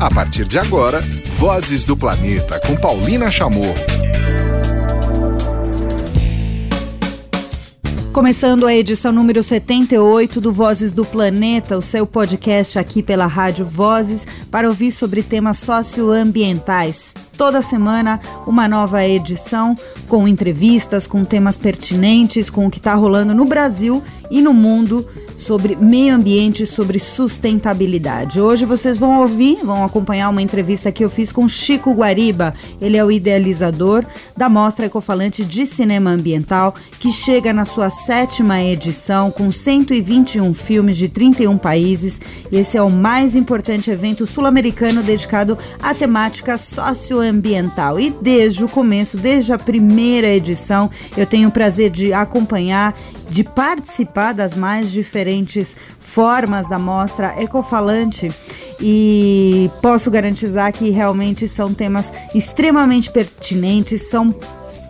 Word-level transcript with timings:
A 0.00 0.08
partir 0.08 0.46
de 0.46 0.56
agora, 0.56 1.02
Vozes 1.34 1.84
do 1.84 1.96
Planeta 1.96 2.60
com 2.64 2.76
Paulina 2.76 3.28
Chamorro. 3.32 3.74
Começando 8.12 8.64
a 8.64 8.72
edição 8.72 9.10
número 9.10 9.42
78 9.42 10.40
do 10.40 10.52
Vozes 10.52 10.92
do 10.92 11.04
Planeta, 11.04 11.76
o 11.76 11.82
seu 11.82 12.06
podcast 12.06 12.78
aqui 12.78 13.02
pela 13.02 13.26
Rádio 13.26 13.66
Vozes, 13.66 14.24
para 14.52 14.68
ouvir 14.68 14.92
sobre 14.92 15.20
temas 15.20 15.58
socioambientais. 15.58 17.14
Toda 17.36 17.60
semana, 17.60 18.20
uma 18.46 18.68
nova 18.68 19.04
edição 19.04 19.74
com 20.06 20.28
entrevistas, 20.28 21.08
com 21.08 21.24
temas 21.24 21.58
pertinentes, 21.58 22.48
com 22.48 22.68
o 22.68 22.70
que 22.70 22.78
está 22.78 22.94
rolando 22.94 23.34
no 23.34 23.44
Brasil 23.44 24.00
e 24.30 24.40
no 24.40 24.54
mundo 24.54 25.08
sobre 25.38 25.76
meio 25.76 26.14
ambiente, 26.14 26.66
sobre 26.66 26.98
sustentabilidade. 26.98 28.40
Hoje 28.40 28.66
vocês 28.66 28.98
vão 28.98 29.20
ouvir, 29.20 29.64
vão 29.64 29.84
acompanhar 29.84 30.28
uma 30.28 30.42
entrevista 30.42 30.92
que 30.92 31.02
eu 31.02 31.08
fiz 31.08 31.30
com 31.30 31.48
Chico 31.48 31.94
Guariba. 31.94 32.52
Ele 32.80 32.96
é 32.96 33.04
o 33.04 33.10
idealizador 33.10 34.04
da 34.36 34.48
Mostra 34.48 34.86
Ecofalante 34.86 35.44
de 35.44 35.64
Cinema 35.64 36.10
Ambiental, 36.10 36.74
que 36.98 37.12
chega 37.12 37.52
na 37.52 37.64
sua 37.64 37.88
sétima 37.88 38.60
edição 38.60 39.30
com 39.30 39.50
121 39.50 40.52
filmes 40.52 40.96
de 40.96 41.08
31 41.08 41.56
países. 41.56 42.20
Esse 42.50 42.76
é 42.76 42.82
o 42.82 42.90
mais 42.90 43.36
importante 43.36 43.90
evento 43.90 44.26
sul-americano 44.26 45.02
dedicado 45.02 45.56
à 45.80 45.94
temática 45.94 46.58
socioambiental. 46.58 48.00
E 48.00 48.10
desde 48.10 48.64
o 48.64 48.68
começo, 48.68 49.16
desde 49.16 49.52
a 49.52 49.58
primeira 49.58 50.26
edição, 50.26 50.90
eu 51.16 51.24
tenho 51.24 51.48
o 51.48 51.52
prazer 51.52 51.90
de 51.90 52.12
acompanhar 52.12 52.98
de 53.28 53.44
participar 53.44 54.32
das 54.32 54.54
mais 54.54 54.90
diferentes 54.90 55.76
formas 55.98 56.68
da 56.68 56.78
mostra 56.78 57.34
ecofalante 57.40 58.30
e 58.80 59.70
posso 59.82 60.10
garantizar 60.10 60.72
que 60.72 60.90
realmente 60.90 61.46
são 61.46 61.74
temas 61.74 62.12
extremamente 62.34 63.10
pertinentes, 63.10 64.08
são 64.08 64.34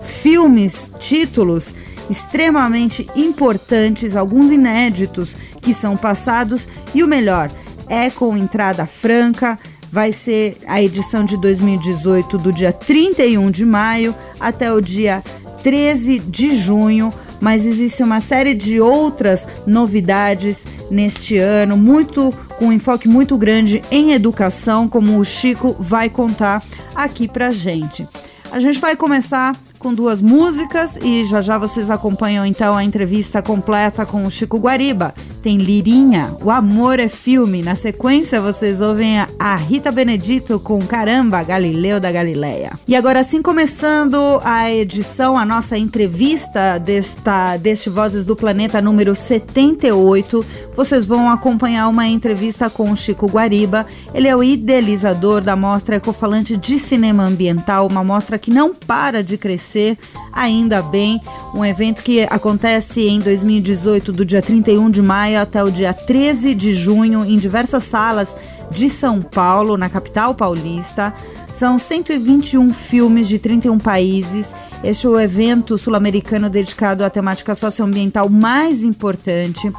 filmes, 0.00 0.92
títulos 0.98 1.74
extremamente 2.10 3.06
importantes, 3.14 4.16
alguns 4.16 4.50
inéditos 4.50 5.36
que 5.60 5.74
são 5.74 5.96
passados 5.96 6.66
e 6.94 7.02
o 7.02 7.08
melhor, 7.08 7.50
é 7.88 8.10
com 8.10 8.36
entrada 8.36 8.86
franca. 8.86 9.58
Vai 9.90 10.12
ser 10.12 10.58
a 10.66 10.82
edição 10.82 11.24
de 11.24 11.36
2018 11.38 12.36
do 12.38 12.52
dia 12.52 12.72
31 12.72 13.50
de 13.50 13.64
maio 13.64 14.14
até 14.38 14.70
o 14.70 14.82
dia 14.82 15.22
13 15.62 16.18
de 16.18 16.54
junho 16.54 17.12
mas 17.40 17.66
existe 17.66 18.02
uma 18.02 18.20
série 18.20 18.54
de 18.54 18.80
outras 18.80 19.46
novidades 19.66 20.66
neste 20.90 21.38
ano, 21.38 21.76
muito 21.76 22.32
com 22.58 22.66
um 22.66 22.72
enfoque 22.72 23.08
muito 23.08 23.36
grande 23.36 23.82
em 23.90 24.12
educação, 24.12 24.88
como 24.88 25.18
o 25.18 25.24
Chico 25.24 25.76
vai 25.78 26.10
contar 26.10 26.62
aqui 26.94 27.28
pra 27.28 27.50
gente. 27.50 28.06
A 28.50 28.58
gente 28.58 28.80
vai 28.80 28.96
começar 28.96 29.54
com 29.78 29.94
duas 29.94 30.20
músicas 30.20 30.96
e 30.96 31.24
já 31.24 31.40
já 31.40 31.58
vocês 31.58 31.90
acompanham 31.90 32.44
então 32.44 32.76
a 32.76 32.82
entrevista 32.82 33.42
completa 33.42 34.04
com 34.04 34.24
o 34.24 34.30
Chico 34.30 34.58
Guariba. 34.58 35.14
Tem 35.42 35.56
Lirinha, 35.56 36.36
O 36.42 36.50
Amor 36.50 36.98
é 36.98 37.08
Filme. 37.08 37.62
Na 37.62 37.76
sequência 37.76 38.40
vocês 38.40 38.80
ouvem 38.80 39.18
a 39.38 39.56
Rita 39.56 39.92
Benedito 39.92 40.58
com 40.58 40.80
Caramba, 40.80 41.42
Galileu 41.42 42.00
da 42.00 42.10
Galileia. 42.10 42.72
E 42.86 42.96
agora 42.96 43.22
sim 43.22 43.40
começando 43.40 44.40
a 44.42 44.70
edição, 44.70 45.38
a 45.38 45.44
nossa 45.44 45.78
entrevista 45.78 46.78
desta, 46.78 47.56
deste 47.56 47.88
Vozes 47.88 48.24
do 48.24 48.34
Planeta 48.34 48.82
número 48.82 49.14
78, 49.14 50.44
vocês 50.74 51.06
vão 51.06 51.30
acompanhar 51.30 51.88
uma 51.88 52.06
entrevista 52.06 52.68
com 52.68 52.90
o 52.90 52.96
Chico 52.96 53.26
Guariba. 53.26 53.86
Ele 54.12 54.26
é 54.26 54.34
o 54.34 54.42
idealizador 54.42 55.40
da 55.40 55.54
Mostra 55.54 55.96
Ecofalante 55.96 56.56
de 56.56 56.78
Cinema 56.78 57.24
Ambiental, 57.24 57.86
uma 57.86 58.02
mostra 58.02 58.38
que 58.38 58.50
não 58.50 58.74
para 58.74 59.22
de 59.22 59.38
crescer 59.38 59.96
ainda 60.32 60.82
bem. 60.82 61.20
Um 61.54 61.64
evento 61.64 62.02
que 62.02 62.22
acontece 62.28 63.06
em 63.06 63.18
2018, 63.18 64.12
do 64.12 64.24
dia 64.24 64.42
31 64.42 64.90
de 64.90 65.00
maio 65.00 65.37
até 65.38 65.62
o 65.62 65.70
dia 65.70 65.92
13 65.92 66.54
de 66.54 66.72
junho, 66.72 67.24
em 67.24 67.38
diversas 67.38 67.84
salas 67.84 68.36
de 68.70 68.88
São 68.88 69.22
Paulo, 69.22 69.76
na 69.76 69.88
capital 69.88 70.34
paulista. 70.34 71.14
São 71.52 71.78
121 71.78 72.72
filmes 72.72 73.28
de 73.28 73.38
31 73.38 73.78
países. 73.78 74.54
Este 74.84 75.06
é 75.06 75.10
o 75.10 75.18
evento 75.18 75.78
sul-americano 75.78 76.50
dedicado 76.50 77.04
à 77.04 77.10
temática 77.10 77.54
socioambiental 77.54 78.28
mais 78.28 78.82
importante. 78.82 79.72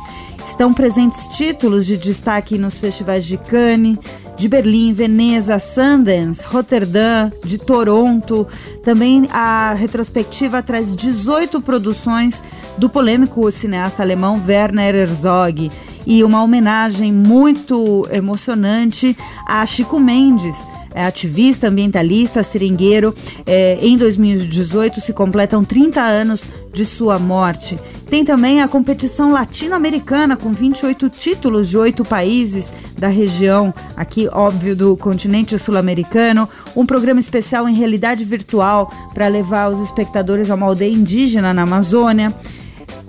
Estão 0.44 0.74
presentes 0.74 1.28
títulos 1.28 1.86
de 1.86 1.96
destaque 1.98 2.58
nos 2.58 2.80
festivais 2.80 3.26
de 3.26 3.38
Cannes, 3.38 3.98
de 4.40 4.48
Berlim, 4.48 4.94
Veneza, 4.94 5.60
Sundance, 5.60 6.48
Roterdã, 6.48 7.30
de 7.44 7.58
Toronto. 7.58 8.48
Também 8.82 9.28
a 9.34 9.74
retrospectiva 9.74 10.64
traz 10.64 10.96
18 10.96 11.62
produções 11.62 12.42
do 12.78 12.90
polêmico 12.90 13.52
cineasta 13.52 14.02
alemão 14.02 14.42
Werner 14.48 14.96
Herzog 14.96 15.70
e 16.06 16.24
uma 16.24 16.44
homenagem 16.44 17.12
muito 17.12 18.08
emocionante 18.12 19.16
a 19.46 19.66
Chico 19.66 20.00
Mendes 20.00 20.58
é 20.94 21.06
ativista, 21.06 21.68
ambientalista, 21.68 22.44
seringueiro. 22.44 23.14
É, 23.46 23.78
em 23.82 23.98
2018 23.98 25.02
se 25.02 25.14
completam 25.14 25.64
30 25.64 26.02
anos 26.02 26.42
de 26.74 26.86
sua 26.86 27.20
morte. 27.20 27.80
Tem 28.08 28.26
também 28.26 28.62
a 28.62 28.68
competição 28.68 29.32
latino-americana 29.32 30.36
com 30.36 30.52
28 30.52 31.10
títulos 31.10 31.70
de 31.70 31.78
oito 31.78 32.04
países 32.04 32.74
da 32.98 33.08
região, 33.08 33.74
aqui 33.96 34.28
óbvio 34.32 34.76
do 34.76 34.98
continente 34.98 35.58
sul-americano, 35.58 36.50
um 36.76 36.86
programa 36.86 37.20
especial 37.20 37.70
em 37.70 37.76
realidade 37.76 38.24
virtual 38.26 38.92
para 39.14 39.28
levar 39.28 39.70
os 39.70 39.80
espectadores 39.80 40.50
a 40.50 40.56
uma 40.56 40.66
aldeia 40.66 40.94
indígena 40.94 41.54
na 41.54 41.62
Amazônia. 41.62 42.34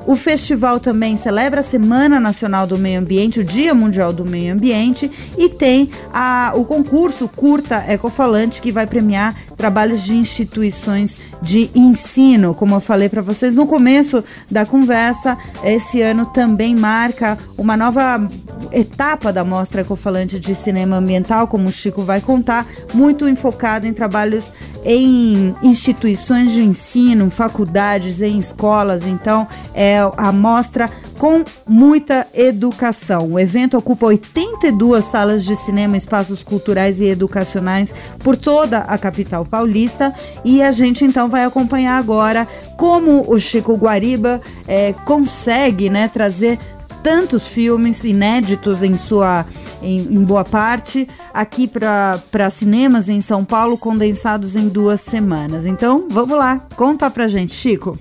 O 0.07 0.17
festival 0.17 0.81
também 0.81 1.17
celebra 1.17 1.61
a 1.61 1.63
Semana 1.63 2.19
Nacional 2.19 2.67
do 2.67 2.79
Meio 2.79 3.01
Ambiente, 3.01 3.41
o 3.41 3.45
Dia 3.45 3.75
Mundial 3.75 4.13
do 4.13 4.25
Meio 4.25 4.53
Ambiente, 4.53 5.11
e 5.37 5.49
tem 5.49 5.91
a, 6.13 6.53
o 6.55 6.65
concurso 6.65 7.29
Curta 7.29 7.85
Ecofalante, 7.87 8.63
que 8.63 8.73
vai 8.73 8.87
premiar 8.87 9.35
trabalhos 9.57 10.03
de 10.03 10.15
instituições 10.15 11.19
de 11.43 11.71
ensino. 11.75 12.55
Como 12.55 12.75
eu 12.75 12.81
falei 12.81 13.09
para 13.09 13.21
vocês 13.21 13.57
no 13.57 13.67
começo 13.67 14.25
da 14.51 14.65
conversa, 14.65 15.37
esse 15.63 16.01
ano 16.01 16.27
também 16.27 16.75
marca 16.75 17.37
uma 17.59 17.77
nova 17.77 18.27
etapa 18.73 19.33
da 19.33 19.45
Mostra 19.45 19.83
Ecofalante 19.83 20.41
de 20.41 20.55
Cinema 20.55 20.97
Ambiental, 20.97 21.47
como 21.47 21.69
o 21.69 21.73
Chico 21.73 22.03
vai 22.03 22.21
contar, 22.21 22.67
muito 22.95 23.29
enfocado 23.29 23.87
em 23.87 23.93
trabalhos 23.93 24.53
em 24.85 25.55
instituições 25.63 26.53
de 26.53 26.63
ensino, 26.63 27.29
faculdades, 27.31 28.23
em 28.23 28.39
escolas. 28.39 29.07
Então, 29.07 29.47
é 29.75 29.90
a 30.17 30.33
mostra 30.33 30.91
com 31.19 31.45
muita 31.67 32.27
educação. 32.35 33.33
O 33.33 33.39
evento 33.39 33.77
ocupa 33.77 34.07
82 34.07 35.05
salas 35.05 35.45
de 35.45 35.55
cinema, 35.55 35.97
espaços 35.97 36.43
culturais 36.43 37.01
e 37.01 37.05
educacionais 37.05 37.93
por 38.21 38.37
toda 38.37 38.79
a 38.79 38.97
capital 38.97 39.45
paulista 39.45 40.15
e 40.45 40.63
a 40.63 40.73
gente 40.73 41.05
então 41.05 41.29
vai 41.29 41.45
acompanhar 41.45 41.99
agora 41.99 42.49
como 42.77 43.25
o 43.31 43.39
Chico 43.39 43.77
Guariba 43.77 44.41
é, 44.67 44.93
consegue 45.05 45.91
né, 45.91 46.09
trazer 46.09 46.59
tantos 47.03 47.49
filmes 47.49 48.05
inéditos 48.05 48.83
em 48.83 48.97
sua 48.97 49.47
em, 49.83 50.01
em 50.01 50.25
boa 50.25 50.45
parte 50.45 51.09
aqui 51.33 51.67
para 51.67 52.51
cinemas 52.51 53.09
em 53.09 53.21
São 53.21 53.45
Paulo 53.45 53.77
condensados 53.79 54.57
em 54.57 54.69
duas 54.69 55.01
semanas. 55.01 55.67
Então 55.67 56.07
vamos 56.11 56.37
lá, 56.37 56.61
conta 56.77 57.11
pra 57.11 57.29
gente, 57.29 57.55
Chico. 57.55 57.99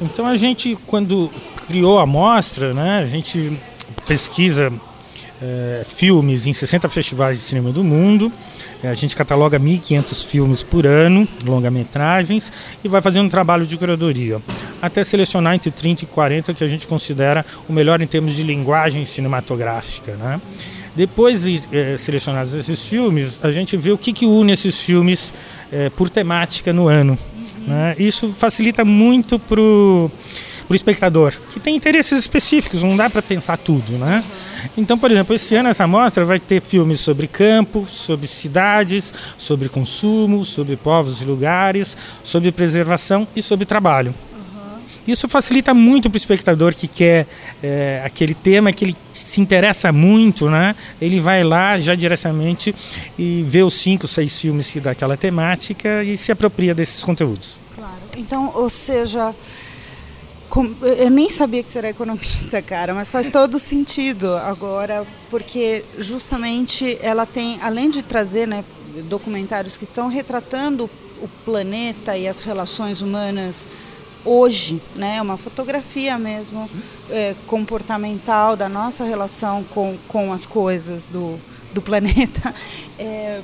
Então 0.00 0.26
a 0.26 0.36
gente 0.36 0.76
quando 0.86 1.30
criou 1.66 1.98
a 1.98 2.06
mostra, 2.06 2.74
né, 2.74 2.98
a 2.98 3.06
gente 3.06 3.58
pesquisa 4.06 4.72
é, 5.40 5.82
filmes 5.84 6.46
em 6.46 6.52
60 6.52 6.88
festivais 6.88 7.38
de 7.38 7.44
cinema 7.44 7.70
do 7.70 7.84
mundo. 7.84 8.32
É, 8.82 8.88
a 8.88 8.94
gente 8.94 9.16
cataloga 9.16 9.58
1.500 9.58 10.26
filmes 10.26 10.62
por 10.62 10.86
ano, 10.86 11.26
longa-metragens, 11.44 12.50
e 12.82 12.88
vai 12.88 13.00
fazendo 13.00 13.26
um 13.26 13.28
trabalho 13.28 13.64
de 13.64 13.76
curadoria, 13.76 14.42
até 14.82 15.02
selecionar 15.02 15.54
entre 15.54 15.70
30 15.70 16.04
e 16.04 16.06
40 16.06 16.54
que 16.54 16.64
a 16.64 16.68
gente 16.68 16.86
considera 16.86 17.46
o 17.68 17.72
melhor 17.72 18.00
em 18.02 18.06
termos 18.06 18.34
de 18.34 18.42
linguagem 18.42 19.04
cinematográfica. 19.04 20.16
Né? 20.16 20.40
Depois 20.94 21.44
de 21.44 21.60
é, 21.72 21.96
selecionados 21.96 22.52
esses 22.52 22.82
filmes, 22.82 23.38
a 23.42 23.50
gente 23.50 23.76
vê 23.76 23.90
o 23.90 23.98
que, 23.98 24.12
que 24.12 24.26
une 24.26 24.52
esses 24.52 24.78
filmes 24.78 25.32
por 25.96 26.08
temática 26.08 26.72
no 26.72 26.86
ano. 26.86 27.18
Né? 27.66 27.96
Isso 27.98 28.28
facilita 28.32 28.84
muito 28.84 29.38
para 29.38 29.60
o 29.60 30.10
espectador, 30.70 31.34
que 31.50 31.60
tem 31.60 31.76
interesses 31.76 32.18
específicos, 32.18 32.82
não 32.82 32.96
dá 32.96 33.08
para 33.10 33.22
pensar 33.22 33.56
tudo. 33.56 33.92
Né? 33.92 34.24
Então, 34.76 34.98
por 34.98 35.10
exemplo, 35.10 35.34
esse 35.34 35.54
ano 35.54 35.68
essa 35.68 35.86
mostra 35.86 36.24
vai 36.24 36.38
ter 36.38 36.60
filmes 36.60 37.00
sobre 37.00 37.26
campo, 37.26 37.86
sobre 37.90 38.26
cidades, 38.26 39.12
sobre 39.36 39.68
consumo, 39.68 40.44
sobre 40.44 40.76
povos 40.76 41.20
e 41.20 41.24
lugares, 41.24 41.96
sobre 42.22 42.50
preservação 42.50 43.26
e 43.36 43.42
sobre 43.42 43.64
trabalho. 43.64 44.14
Isso 45.06 45.28
facilita 45.28 45.74
muito 45.74 46.08
para 46.08 46.16
o 46.16 46.18
espectador 46.18 46.74
que 46.74 46.88
quer 46.88 47.26
é, 47.62 48.02
aquele 48.04 48.34
tema, 48.34 48.72
que 48.72 48.84
ele 48.84 48.96
se 49.12 49.40
interessa 49.40 49.92
muito, 49.92 50.48
né? 50.48 50.74
Ele 51.00 51.20
vai 51.20 51.42
lá 51.42 51.78
já 51.78 51.94
diretamente 51.94 52.74
e 53.18 53.44
vê 53.46 53.62
os 53.62 53.74
cinco, 53.74 54.08
seis 54.08 54.40
filmes 54.40 54.74
daquela 54.76 55.16
temática 55.16 56.02
e 56.02 56.16
se 56.16 56.32
apropria 56.32 56.74
desses 56.74 57.04
conteúdos. 57.04 57.58
Claro. 57.74 58.00
Então, 58.16 58.52
ou 58.54 58.70
seja, 58.70 59.34
eu 60.82 61.10
nem 61.10 61.28
sabia 61.28 61.62
que 61.62 61.68
você 61.68 61.78
era 61.78 61.90
economista, 61.90 62.62
cara, 62.62 62.94
mas 62.94 63.10
faz 63.10 63.28
todo 63.28 63.58
sentido 63.58 64.36
agora, 64.36 65.04
porque 65.28 65.84
justamente 65.98 66.96
ela 67.02 67.26
tem, 67.26 67.58
além 67.60 67.90
de 67.90 68.02
trazer 68.02 68.46
né, 68.46 68.64
documentários 69.08 69.76
que 69.76 69.84
estão 69.84 70.08
retratando 70.08 70.88
o 71.20 71.28
planeta 71.44 72.16
e 72.16 72.28
as 72.28 72.38
relações 72.38 73.02
humanas 73.02 73.64
hoje, 74.24 74.80
né, 74.94 75.20
uma 75.20 75.36
fotografia 75.36 76.18
mesmo 76.18 76.68
é, 77.10 77.34
comportamental 77.46 78.56
da 78.56 78.68
nossa 78.68 79.04
relação 79.04 79.64
com, 79.64 79.96
com 80.08 80.32
as 80.32 80.46
coisas 80.46 81.06
do, 81.06 81.38
do 81.72 81.82
planeta. 81.82 82.54
É, 82.96 83.42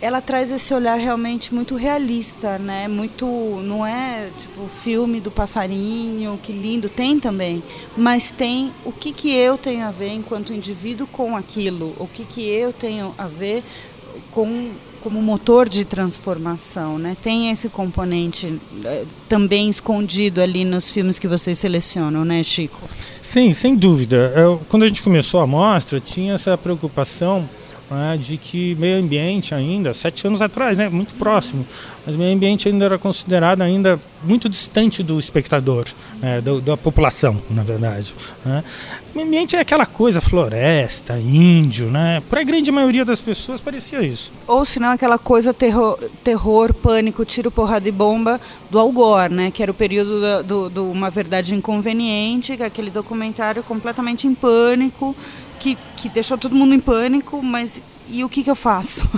ela 0.00 0.20
traz 0.20 0.50
esse 0.50 0.74
olhar 0.74 0.96
realmente 0.96 1.54
muito 1.54 1.74
realista, 1.74 2.58
né? 2.58 2.86
Muito, 2.86 3.26
não 3.62 3.86
é 3.86 4.30
tipo 4.38 4.68
filme 4.68 5.20
do 5.20 5.30
passarinho, 5.30 6.38
que 6.42 6.52
lindo, 6.52 6.88
tem 6.88 7.18
também, 7.18 7.62
mas 7.96 8.30
tem 8.30 8.72
o 8.84 8.92
que 8.92 9.12
que 9.12 9.34
eu 9.34 9.56
tenho 9.56 9.84
a 9.86 9.90
ver 9.90 10.10
enquanto 10.10 10.52
indivíduo 10.52 11.06
com 11.06 11.36
aquilo, 11.36 11.94
o 11.98 12.06
que 12.06 12.24
que 12.24 12.46
eu 12.46 12.72
tenho 12.72 13.14
a 13.16 13.26
ver 13.26 13.64
com 14.32 14.70
como 15.06 15.22
motor 15.22 15.68
de 15.68 15.84
transformação, 15.84 16.98
né? 16.98 17.16
Tem 17.22 17.52
esse 17.52 17.68
componente 17.68 18.60
eh, 18.84 19.04
também 19.28 19.70
escondido 19.70 20.42
ali 20.42 20.64
nos 20.64 20.90
filmes 20.90 21.16
que 21.16 21.28
vocês 21.28 21.60
selecionam, 21.60 22.24
né, 22.24 22.42
Chico? 22.42 22.80
Sim, 23.22 23.52
sem 23.52 23.76
dúvida. 23.76 24.32
Eu, 24.34 24.60
quando 24.68 24.82
a 24.82 24.88
gente 24.88 25.04
começou 25.04 25.38
a 25.40 25.46
mostra, 25.46 26.00
tinha 26.00 26.34
essa 26.34 26.58
preocupação 26.58 27.48
né, 27.90 28.18
de 28.20 28.36
que 28.36 28.74
meio 28.76 28.98
ambiente 28.98 29.54
ainda, 29.54 29.94
sete 29.94 30.26
anos 30.26 30.42
atrás, 30.42 30.78
né, 30.78 30.88
muito 30.88 31.14
próximo, 31.14 31.66
mas 32.04 32.16
meio 32.16 32.34
ambiente 32.34 32.68
ainda 32.68 32.84
era 32.84 32.98
considerado 32.98 33.62
ainda 33.62 34.00
muito 34.22 34.48
distante 34.48 35.02
do 35.02 35.18
espectador, 35.18 35.86
né, 36.20 36.40
da, 36.40 36.58
da, 36.60 36.76
população, 36.76 37.40
na 37.50 37.62
verdade. 37.62 38.14
Né. 38.44 38.64
Meio 39.14 39.26
ambiente 39.26 39.56
é 39.56 39.60
aquela 39.60 39.86
coisa, 39.86 40.20
floresta, 40.20 41.18
índio, 41.18 41.90
né? 41.90 42.22
Para 42.28 42.42
a 42.42 42.44
grande 42.44 42.70
maioria 42.70 43.04
das 43.04 43.18
pessoas 43.18 43.62
parecia 43.62 44.02
isso. 44.02 44.30
Ou 44.46 44.62
senão 44.64 44.90
aquela 44.90 45.16
coisa 45.16 45.54
terror, 45.54 45.98
terror 46.22 46.74
pânico, 46.74 47.24
tiro, 47.24 47.50
porrada 47.50 47.88
e 47.88 47.92
bomba 47.92 48.38
do 48.70 48.78
Al 48.78 48.92
Gore, 48.92 49.32
né? 49.32 49.50
Que 49.50 49.62
era 49.62 49.72
o 49.72 49.74
período 49.74 50.20
de 50.70 50.80
Uma 50.80 51.08
Verdade 51.08 51.54
Inconveniente, 51.54 52.60
é 52.60 52.66
aquele 52.66 52.90
documentário 52.90 53.62
completamente 53.62 54.26
em 54.26 54.34
pânico, 54.34 55.16
que, 55.56 55.76
que 55.96 56.08
deixou 56.08 56.36
todo 56.38 56.54
mundo 56.54 56.74
em 56.74 56.80
pânico, 56.80 57.42
mas 57.42 57.80
e 58.08 58.22
o 58.22 58.28
que, 58.28 58.42
que 58.42 58.50
eu 58.50 58.54
faço? 58.54 59.08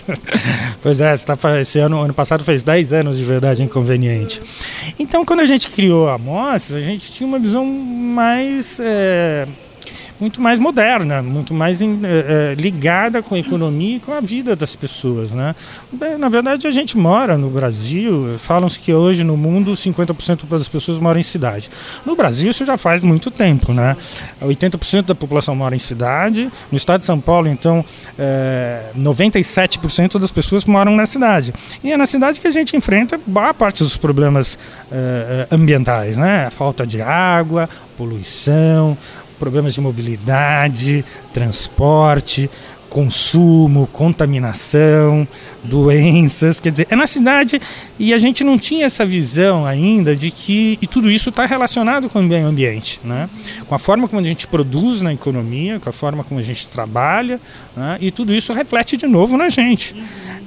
pois 0.80 1.00
é, 1.00 1.16
tá, 1.16 1.36
esse 1.60 1.78
ano, 1.78 2.00
ano 2.00 2.14
passado 2.14 2.44
fez 2.44 2.62
10 2.62 2.92
anos 2.92 3.16
de 3.16 3.24
verdade 3.24 3.62
inconveniente. 3.62 4.40
Então, 4.98 5.24
quando 5.24 5.40
a 5.40 5.46
gente 5.46 5.68
criou 5.68 6.08
a 6.08 6.14
amostra, 6.14 6.76
a 6.76 6.80
gente 6.80 7.12
tinha 7.12 7.26
uma 7.26 7.38
visão 7.38 7.64
mais. 7.66 8.78
É 8.80 9.46
muito 10.20 10.40
mais 10.40 10.58
moderna, 10.58 11.22
muito 11.22 11.54
mais 11.54 11.80
em, 11.80 12.00
é, 12.04 12.54
ligada 12.54 13.22
com 13.22 13.34
a 13.34 13.38
economia 13.38 13.96
e 13.96 14.00
com 14.00 14.12
a 14.12 14.20
vida 14.20 14.54
das 14.54 14.76
pessoas. 14.76 15.30
Né? 15.30 15.54
Na 16.18 16.28
verdade, 16.28 16.66
a 16.66 16.70
gente 16.70 16.98
mora 16.98 17.38
no 17.38 17.48
Brasil, 17.48 18.36
falam-se 18.38 18.78
que 18.78 18.92
hoje 18.92 19.24
no 19.24 19.36
mundo 19.36 19.72
50% 19.72 20.46
das 20.46 20.68
pessoas 20.68 20.98
moram 20.98 21.18
em 21.18 21.22
cidade. 21.22 21.70
No 22.04 22.14
Brasil 22.14 22.50
isso 22.50 22.64
já 22.64 22.76
faz 22.76 23.02
muito 23.02 23.30
tempo. 23.30 23.72
Né? 23.72 23.96
80% 24.42 25.06
da 25.06 25.14
população 25.14 25.56
mora 25.56 25.74
em 25.74 25.78
cidade, 25.78 26.50
no 26.70 26.76
estado 26.76 27.00
de 27.00 27.06
São 27.06 27.20
Paulo, 27.20 27.48
então, 27.48 27.84
é, 28.18 28.90
97% 28.96 30.18
das 30.18 30.30
pessoas 30.30 30.64
moram 30.64 30.94
na 30.94 31.06
cidade. 31.06 31.52
E 31.82 31.92
é 31.92 31.96
na 31.96 32.06
cidade 32.06 32.40
que 32.40 32.46
a 32.46 32.50
gente 32.50 32.76
enfrenta 32.76 33.18
boa 33.26 33.54
parte 33.54 33.82
dos 33.82 33.96
problemas 33.96 34.58
ambientais, 35.50 36.16
né? 36.16 36.46
a 36.46 36.50
falta 36.50 36.86
de 36.86 37.00
água, 37.00 37.68
poluição, 37.96 38.96
problemas 39.40 39.72
de 39.72 39.80
mobilidade, 39.80 41.02
transporte, 41.32 42.48
consumo, 42.90 43.88
contaminação, 43.92 45.26
doenças, 45.62 46.58
quer 46.58 46.72
dizer, 46.72 46.88
é 46.90 46.96
na 46.96 47.06
cidade 47.06 47.60
e 47.98 48.12
a 48.12 48.18
gente 48.18 48.42
não 48.42 48.58
tinha 48.58 48.84
essa 48.84 49.06
visão 49.06 49.64
ainda 49.64 50.16
de 50.16 50.30
que 50.30 50.76
e 50.82 50.86
tudo 50.86 51.08
isso 51.10 51.30
está 51.30 51.46
relacionado 51.46 52.10
com 52.10 52.18
o 52.18 52.22
meio 52.22 52.46
ambiente, 52.46 53.00
né? 53.04 53.30
Com 53.66 53.74
a 53.74 53.78
forma 53.78 54.08
como 54.08 54.20
a 54.20 54.24
gente 54.24 54.46
produz 54.46 55.00
na 55.00 55.14
economia, 55.14 55.78
com 55.78 55.88
a 55.88 55.92
forma 55.92 56.24
como 56.24 56.40
a 56.40 56.42
gente 56.42 56.66
trabalha, 56.68 57.40
né? 57.76 57.96
e 58.00 58.10
tudo 58.10 58.34
isso 58.34 58.52
reflete 58.52 58.96
de 58.96 59.06
novo 59.06 59.36
na 59.36 59.48
gente. 59.48 59.94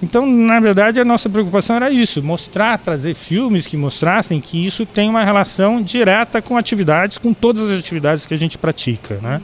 Então, 0.02 0.28
na 0.28 0.60
verdade, 0.60 1.00
a 1.00 1.06
nossa 1.06 1.30
preocupação 1.30 1.78
era 1.78 1.90
isso: 1.90 2.22
mostrar, 2.22 2.78
trazer 2.78 3.14
filmes 3.14 3.66
que 3.66 3.78
mostrassem 3.78 4.42
que 4.42 4.64
isso 4.66 4.86
tem 4.86 5.10
uma 5.10 5.24
relação 5.24 5.82
direta 5.82 6.42
com 6.42 6.58
atividades, 6.58 7.18
com 7.18 7.34
todas 7.34 7.72
as 7.72 7.80
atividades 7.80 8.26
que 8.26 8.34
a 8.34 8.38
gente 8.38 8.58
pratica, 8.58 9.20
né? 9.22 9.42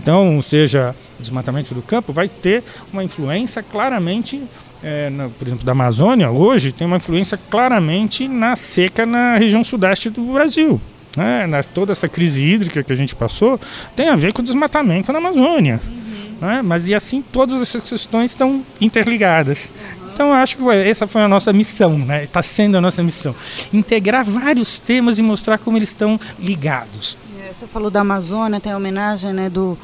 Então, 0.00 0.40
seja 0.40 0.94
desmatamento 1.18 1.74
do 1.74 1.82
campo, 1.82 2.10
vai 2.10 2.26
ter 2.26 2.64
uma 2.90 3.04
influência 3.04 3.62
claramente, 3.62 4.42
é, 4.82 5.10
na, 5.10 5.28
por 5.28 5.46
exemplo, 5.46 5.64
da 5.64 5.72
Amazônia, 5.72 6.30
hoje 6.30 6.72
tem 6.72 6.86
uma 6.86 6.96
influência 6.96 7.38
claramente 7.50 8.26
na 8.26 8.56
seca 8.56 9.04
na 9.04 9.36
região 9.36 9.62
sudeste 9.62 10.08
do 10.08 10.22
Brasil. 10.32 10.80
Né? 11.14 11.46
Na, 11.46 11.62
toda 11.62 11.92
essa 11.92 12.08
crise 12.08 12.42
hídrica 12.42 12.82
que 12.82 12.92
a 12.92 12.96
gente 12.96 13.14
passou 13.14 13.60
tem 13.94 14.08
a 14.08 14.16
ver 14.16 14.32
com 14.32 14.40
o 14.40 14.44
desmatamento 14.44 15.12
na 15.12 15.18
Amazônia. 15.18 15.80
Uhum. 15.84 16.48
Né? 16.48 16.62
Mas 16.62 16.88
e 16.88 16.94
assim 16.94 17.22
todas 17.22 17.60
essas 17.60 17.82
questões 17.82 18.30
estão 18.30 18.64
interligadas. 18.80 19.68
Então 20.14 20.32
acho 20.32 20.56
que 20.56 20.68
essa 20.70 21.06
foi 21.06 21.22
a 21.22 21.28
nossa 21.28 21.52
missão, 21.52 21.98
né? 21.98 22.22
Está 22.22 22.42
sendo 22.42 22.76
a 22.76 22.80
nossa 22.80 23.02
missão, 23.02 23.34
integrar 23.72 24.24
vários 24.24 24.78
temas 24.78 25.18
e 25.18 25.22
mostrar 25.22 25.56
como 25.56 25.78
eles 25.78 25.88
estão 25.88 26.20
ligados. 26.38 27.16
Você 27.52 27.66
falou 27.66 27.90
da 27.90 28.02
Amazônia, 28.02 28.60
tem 28.60 28.70
a 28.70 28.76
homenagem 28.76 29.32
né, 29.32 29.50
do, 29.50 29.76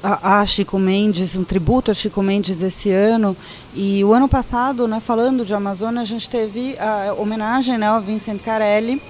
a, 0.00 0.38
a, 0.38 0.46
Chico 0.46 0.78
Mendes, 0.78 1.34
um 1.34 1.42
tributo 1.42 1.90
a 1.90 1.94
Chico 1.94 2.22
Mendes 2.22 2.62
esse 2.62 2.92
ano. 2.92 3.36
E 3.74 4.04
o 4.04 4.12
ano 4.12 4.28
passado, 4.28 4.86
né, 4.86 5.00
falando 5.00 5.44
de 5.44 5.52
Amazônia, 5.52 6.00
a 6.00 6.04
gente 6.04 6.30
teve 6.30 6.76
a 6.78 7.12
homenagem 7.14 7.76
né, 7.76 7.88
ao 7.88 8.00
Vincent 8.00 8.40
Carelli, 8.40 9.02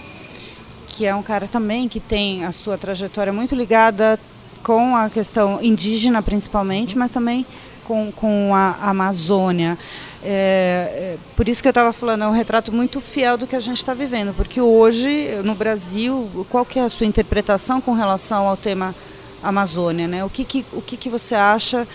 que 0.86 1.04
é 1.04 1.14
um 1.14 1.22
cara 1.22 1.46
também 1.46 1.86
que 1.86 2.00
tem 2.00 2.46
a 2.46 2.52
sua 2.52 2.78
trajetória 2.78 3.32
muito 3.32 3.54
ligada 3.54 4.18
com 4.62 4.96
a 4.96 5.10
questão 5.10 5.62
indígena, 5.62 6.22
principalmente, 6.22 6.96
mas 6.96 7.10
também 7.10 7.44
com, 7.84 8.12
com 8.12 8.54
a 8.54 8.76
Amazônia. 8.90 9.78
É, 10.24 10.28
é, 10.28 11.16
por 11.36 11.48
isso 11.48 11.60
que 11.60 11.68
eu 11.68 11.72
estava 11.72 11.92
falando, 11.92 12.24
é 12.24 12.28
um 12.28 12.32
retrato 12.32 12.72
muito 12.72 13.00
fiel 13.00 13.36
do 13.36 13.46
que 13.46 13.56
a 13.56 13.60
gente 13.60 13.78
está 13.78 13.92
vivendo, 13.92 14.32
porque 14.34 14.60
hoje, 14.60 15.28
no 15.44 15.54
Brasil, 15.54 16.46
qual 16.48 16.64
que 16.64 16.78
é 16.78 16.82
a 16.82 16.90
sua 16.90 17.06
interpretação 17.06 17.80
com 17.80 17.92
relação 17.92 18.46
ao 18.48 18.56
tema 18.56 18.94
Amazônia? 19.42 20.06
Né? 20.06 20.24
O, 20.24 20.30
que, 20.30 20.44
que, 20.44 20.64
o 20.72 20.80
que, 20.80 20.96
que 20.96 21.08
você 21.08 21.34
acha 21.34 21.86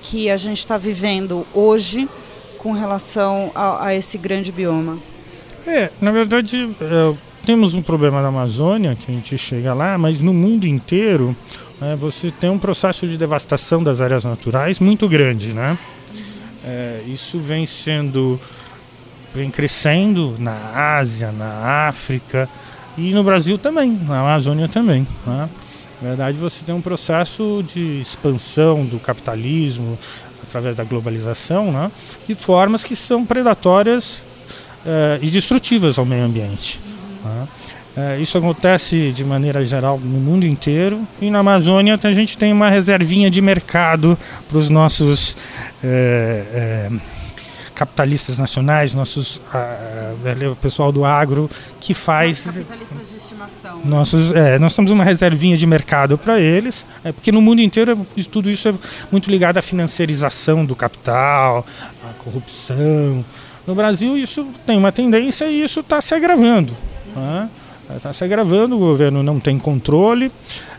que 0.00 0.30
a 0.30 0.36
gente 0.36 0.58
está 0.58 0.76
vivendo 0.78 1.46
hoje 1.52 2.08
com 2.58 2.72
relação 2.72 3.50
a, 3.54 3.86
a, 3.86 3.94
esse 3.94 4.16
grande 4.16 4.52
bioma? 4.52 4.98
É, 5.66 5.90
na 6.00 6.12
verdade, 6.12 6.74
é, 6.80 7.14
temos 7.44 7.74
um 7.74 7.82
problema 7.82 8.22
na 8.22 8.28
Amazônia, 8.28 8.94
que 8.94 9.10
a 9.10 9.14
gente 9.14 9.36
chega 9.36 9.74
lá, 9.74 9.98
mas 9.98 10.20
no 10.20 10.32
mundo 10.32 10.66
inteiro 10.66 11.36
é, 11.84 11.96
você 11.96 12.30
tem 12.30 12.48
um 12.48 12.58
processo 12.58 13.06
de 13.06 13.18
devastação 13.18 13.82
das 13.82 14.00
áreas 14.00 14.24
naturais 14.24 14.78
muito 14.80 15.08
grande, 15.08 15.52
né? 15.52 15.76
É, 16.64 17.02
isso 17.06 17.38
vem 17.38 17.66
sendo, 17.66 18.40
vem 19.34 19.50
crescendo 19.50 20.34
na 20.38 20.96
Ásia, 20.96 21.30
na 21.30 21.88
África 21.88 22.48
e 22.96 23.12
no 23.12 23.22
Brasil 23.22 23.58
também, 23.58 23.90
na 24.06 24.20
Amazônia 24.20 24.66
também. 24.66 25.06
Né? 25.26 25.48
Na 26.00 26.08
verdade, 26.08 26.38
você 26.38 26.64
tem 26.64 26.74
um 26.74 26.80
processo 26.80 27.62
de 27.66 28.00
expansão 28.00 28.86
do 28.86 28.98
capitalismo 28.98 29.98
através 30.42 30.74
da 30.74 30.84
globalização, 30.84 31.70
né? 31.70 31.90
de 32.26 32.34
formas 32.34 32.82
que 32.82 32.96
são 32.96 33.26
predatórias 33.26 34.22
é, 34.86 35.18
e 35.20 35.28
destrutivas 35.28 35.98
ao 35.98 36.06
meio 36.06 36.24
ambiente. 36.24 36.80
Né? 37.22 37.48
É, 37.96 38.18
isso 38.18 38.36
acontece 38.36 39.12
de 39.12 39.24
maneira 39.24 39.64
geral 39.64 40.00
no 40.00 40.18
mundo 40.18 40.44
inteiro 40.44 41.06
e 41.20 41.30
na 41.30 41.38
Amazônia 41.38 41.98
a 42.02 42.12
gente 42.12 42.36
tem 42.36 42.52
uma 42.52 42.68
reservinha 42.68 43.30
de 43.30 43.40
mercado 43.40 44.18
para 44.48 44.58
os 44.58 44.68
nossos 44.68 45.36
é, 45.82 46.42
é, 46.52 46.90
capitalistas 47.72 48.36
nacionais, 48.36 48.94
nossos 48.94 49.40
o 50.50 50.56
pessoal 50.56 50.90
do 50.90 51.04
agro 51.04 51.48
que 51.80 51.94
faz 51.94 52.42
capitalistas 52.42 53.10
de 53.10 53.16
estimação. 53.16 53.80
Nossos, 53.84 54.32
é, 54.32 54.58
nós 54.58 54.74
temos 54.74 54.90
uma 54.90 55.04
reservinha 55.04 55.56
de 55.56 55.66
mercado 55.66 56.18
para 56.18 56.40
eles, 56.40 56.84
é, 57.04 57.12
porque 57.12 57.30
no 57.30 57.40
mundo 57.40 57.62
inteiro 57.62 58.04
tudo 58.28 58.50
isso 58.50 58.68
é 58.68 58.74
muito 59.12 59.30
ligado 59.30 59.58
à 59.58 59.62
financiarização 59.62 60.64
do 60.64 60.74
capital, 60.74 61.64
à 62.02 62.12
corrupção. 62.24 63.24
No 63.64 63.74
Brasil 63.76 64.16
isso 64.16 64.48
tem 64.66 64.76
uma 64.76 64.90
tendência 64.90 65.44
e 65.44 65.62
isso 65.62 65.78
está 65.78 66.00
se 66.00 66.12
agravando. 66.12 66.76
Né? 67.14 67.48
Está 67.96 68.12
se 68.12 68.24
agravando, 68.24 68.76
o 68.76 68.78
governo 68.78 69.22
não 69.22 69.38
tem 69.38 69.58
controle, 69.58 70.30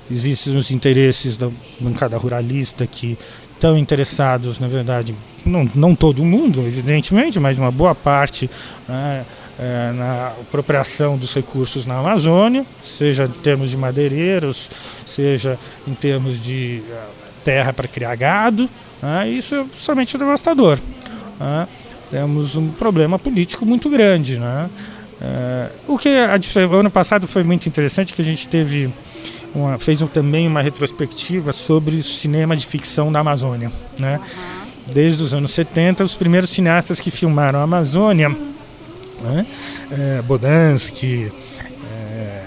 existem 0.09 0.55
os 0.55 0.71
interesses 0.71 1.37
da 1.37 1.49
bancada 1.79 2.17
ruralista 2.17 2.85
que 2.87 3.17
estão 3.53 3.77
interessados, 3.77 4.59
na 4.59 4.67
verdade, 4.67 5.15
não, 5.45 5.69
não 5.73 5.95
todo 5.95 6.23
mundo, 6.23 6.61
evidentemente, 6.61 7.39
mas 7.39 7.57
uma 7.57 7.71
boa 7.71 7.95
parte 7.95 8.49
né, 8.87 9.25
é, 9.57 9.91
na 9.93 10.27
apropriação 10.27 11.17
dos 11.17 11.33
recursos 11.33 11.85
na 11.85 11.97
Amazônia, 11.97 12.65
seja 12.83 13.25
em 13.25 13.41
termos 13.41 13.69
de 13.69 13.77
madeireiros, 13.77 14.69
seja 15.05 15.57
em 15.87 15.93
termos 15.93 16.43
de 16.43 16.81
uh, 16.89 16.93
terra 17.43 17.71
para 17.71 17.87
criar 17.87 18.15
gado. 18.15 18.69
Né, 19.01 19.29
isso 19.29 19.55
é 19.55 19.65
somente 19.75 20.17
devastador. 20.17 20.79
Né, 21.39 21.67
temos 22.11 22.55
um 22.55 22.69
problema 22.69 23.17
político 23.17 23.65
muito 23.65 23.89
grande. 23.89 24.37
Né, 24.37 24.69
é, 25.21 25.69
o 25.87 25.97
que 25.97 26.09
a, 26.09 26.37
o 26.67 26.73
ano 26.73 26.91
passado 26.91 27.27
foi 27.27 27.43
muito 27.43 27.67
interessante 27.67 28.13
que 28.13 28.21
a 28.21 28.25
gente 28.25 28.47
teve 28.47 28.91
uma, 29.53 29.77
fez 29.77 30.01
um, 30.01 30.07
também 30.07 30.47
uma 30.47 30.61
retrospectiva 30.61 31.53
sobre 31.53 31.95
o 31.95 32.03
cinema 32.03 32.55
de 32.55 32.65
ficção 32.67 33.11
da 33.11 33.19
Amazônia. 33.19 33.71
Né? 33.97 34.19
Desde 34.91 35.23
os 35.23 35.33
anos 35.33 35.51
70, 35.51 36.03
os 36.03 36.15
primeiros 36.15 36.49
cineastas 36.49 36.99
que 36.99 37.09
filmaram 37.09 37.59
a 37.59 37.63
Amazônia, 37.63 38.29
né? 38.29 39.45
é, 39.91 40.21
Bodansky, 40.21 41.31
é, 41.91 42.43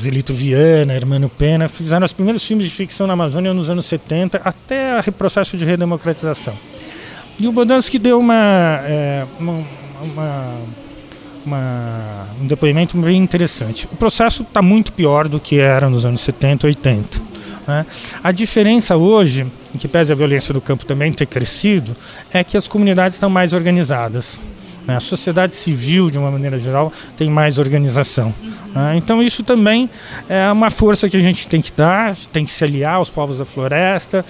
Zelito 0.00 0.32
Viana, 0.32 0.94
Hermano 0.94 1.28
Pena, 1.28 1.68
fizeram 1.68 2.06
os 2.06 2.12
primeiros 2.12 2.44
filmes 2.46 2.66
de 2.66 2.72
ficção 2.72 3.06
na 3.06 3.12
Amazônia 3.14 3.52
nos 3.52 3.68
anos 3.68 3.86
70, 3.86 4.40
até 4.44 5.00
o 5.00 5.12
processo 5.12 5.56
de 5.56 5.64
redemocratização. 5.64 6.54
E 7.38 7.48
o 7.48 7.52
Bodansky 7.52 7.98
deu 7.98 8.20
uma, 8.20 8.80
é, 8.84 9.26
uma, 9.40 9.64
uma 10.00 10.56
uma, 11.44 12.26
um 12.40 12.46
depoimento 12.46 12.96
bem 12.96 13.22
interessante. 13.22 13.86
O 13.92 13.96
processo 13.96 14.42
está 14.42 14.62
muito 14.62 14.92
pior 14.92 15.28
do 15.28 15.38
que 15.38 15.58
era 15.58 15.88
nos 15.88 16.04
anos 16.04 16.20
70, 16.22 16.66
80. 16.66 17.20
Né? 17.66 17.86
A 18.22 18.32
diferença 18.32 18.96
hoje, 18.96 19.46
em 19.74 19.78
que 19.78 19.88
pese 19.88 20.12
a 20.12 20.14
violência 20.14 20.52
do 20.52 20.60
campo 20.60 20.84
também 20.84 21.12
ter 21.12 21.26
crescido, 21.26 21.96
é 22.32 22.44
que 22.44 22.56
as 22.56 22.68
comunidades 22.68 23.16
estão 23.16 23.30
mais 23.30 23.52
organizadas. 23.52 24.38
Né? 24.86 24.96
A 24.96 25.00
sociedade 25.00 25.54
civil, 25.56 26.10
de 26.10 26.18
uma 26.18 26.30
maneira 26.30 26.58
geral, 26.58 26.92
tem 27.16 27.30
mais 27.30 27.58
organização. 27.58 28.34
Né? 28.74 28.96
Então, 28.96 29.22
isso 29.22 29.42
também 29.42 29.88
é 30.28 30.50
uma 30.50 30.70
força 30.70 31.08
que 31.08 31.16
a 31.16 31.20
gente 31.20 31.48
tem 31.48 31.60
que 31.60 31.72
dar, 31.72 32.16
tem 32.32 32.44
que 32.44 32.50
se 32.50 32.64
aliar 32.64 32.96
aos 32.96 33.10
povos 33.10 33.38
da 33.38 33.44
floresta, 33.44 34.24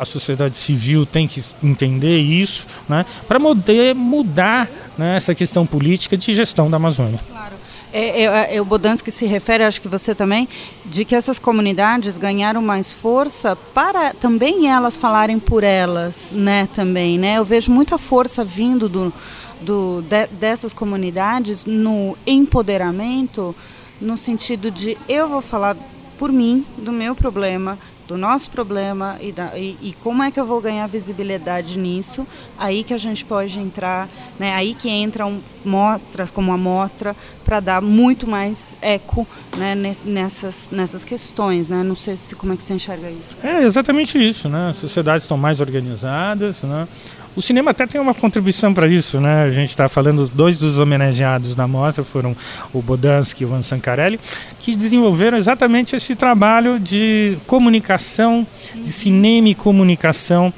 a 0.00 0.04
sociedade 0.04 0.56
civil 0.56 1.06
tem 1.06 1.28
que 1.28 1.42
entender 1.62 2.18
isso, 2.18 2.66
né? 2.88 3.04
para 3.28 3.38
poder 3.38 3.94
mudar 3.94 4.68
né, 4.98 5.16
essa 5.16 5.34
questão 5.34 5.64
política 5.64 6.16
de 6.16 6.34
gestão 6.34 6.70
da 6.70 6.76
Amazônia. 6.76 7.20
Claro. 7.28 7.60
É, 7.92 8.22
é, 8.22 8.56
é, 8.56 8.60
o 8.60 8.64
Bodansky 8.64 9.10
se 9.10 9.26
refere, 9.26 9.64
acho 9.64 9.80
que 9.80 9.88
você 9.88 10.14
também, 10.14 10.48
de 10.84 11.04
que 11.04 11.14
essas 11.14 11.40
comunidades 11.40 12.16
ganharam 12.16 12.62
mais 12.62 12.92
força 12.92 13.56
para 13.74 14.14
também 14.14 14.70
elas 14.70 14.96
falarem 14.96 15.40
por 15.40 15.64
elas, 15.64 16.28
né, 16.30 16.68
também, 16.72 17.18
né? 17.18 17.38
Eu 17.38 17.44
vejo 17.44 17.72
muita 17.72 17.98
força 17.98 18.44
vindo 18.44 18.88
do, 18.88 19.12
do, 19.60 20.02
de, 20.02 20.26
dessas 20.28 20.72
comunidades 20.72 21.64
no 21.64 22.16
empoderamento, 22.26 23.54
no 24.00 24.16
sentido 24.16 24.70
de 24.70 24.96
eu 25.08 25.28
vou 25.28 25.42
falar 25.42 25.76
por 26.18 26.30
mim, 26.30 26.66
do 26.76 26.92
meu 26.92 27.14
problema, 27.14 27.78
do 28.10 28.18
nosso 28.18 28.50
problema 28.50 29.16
e, 29.20 29.30
da, 29.30 29.56
e, 29.56 29.78
e, 29.80 29.96
como 30.02 30.20
é 30.20 30.32
que 30.32 30.40
eu 30.40 30.44
vou 30.44 30.60
ganhar 30.60 30.84
visibilidade 30.88 31.78
nisso, 31.78 32.26
aí 32.58 32.82
que 32.82 32.92
a 32.92 32.98
gente 32.98 33.24
pode 33.24 33.56
entrar, 33.60 34.08
né, 34.36 34.52
aí 34.52 34.74
que 34.74 34.90
entram 34.90 35.40
mostras 35.64 36.28
como 36.28 36.52
a 36.52 36.56
mostra 36.56 37.14
para 37.44 37.60
dar 37.60 37.80
muito 37.80 38.26
mais 38.26 38.74
eco 38.82 39.24
né, 39.56 39.76
nessas, 40.04 40.70
nessas 40.72 41.04
questões. 41.04 41.68
Né? 41.68 41.84
Não 41.84 41.94
sei 41.94 42.16
se, 42.16 42.34
como 42.34 42.52
é 42.52 42.56
que 42.56 42.64
você 42.64 42.74
enxerga 42.74 43.08
isso. 43.08 43.36
É 43.44 43.62
exatamente 43.62 44.18
isso. 44.18 44.48
Né? 44.48 44.70
As 44.70 44.78
sociedades 44.78 45.22
estão 45.22 45.38
mais 45.38 45.60
organizadas, 45.60 46.64
né? 46.64 46.88
O 47.36 47.40
cinema 47.40 47.70
até 47.70 47.86
tem 47.86 48.00
uma 48.00 48.12
contribuição 48.12 48.74
para 48.74 48.88
isso, 48.88 49.20
né? 49.20 49.44
A 49.44 49.50
gente 49.50 49.70
está 49.70 49.88
falando, 49.88 50.28
dois 50.34 50.58
dos 50.58 50.78
homenageados 50.78 51.54
na 51.54 51.68
mostra 51.68 52.02
foram 52.02 52.36
o 52.72 52.82
Bodansky 52.82 53.44
e 53.44 53.46
o 53.46 53.50
Van 53.50 53.62
Sancarelli, 53.62 54.18
que 54.58 54.74
desenvolveram 54.74 55.38
exatamente 55.38 55.94
esse 55.94 56.16
trabalho 56.16 56.80
de 56.80 57.38
comunicação, 57.46 58.46
de 58.74 58.90
cinema 58.90 59.48
e 59.48 59.54
comunicação 59.54 60.52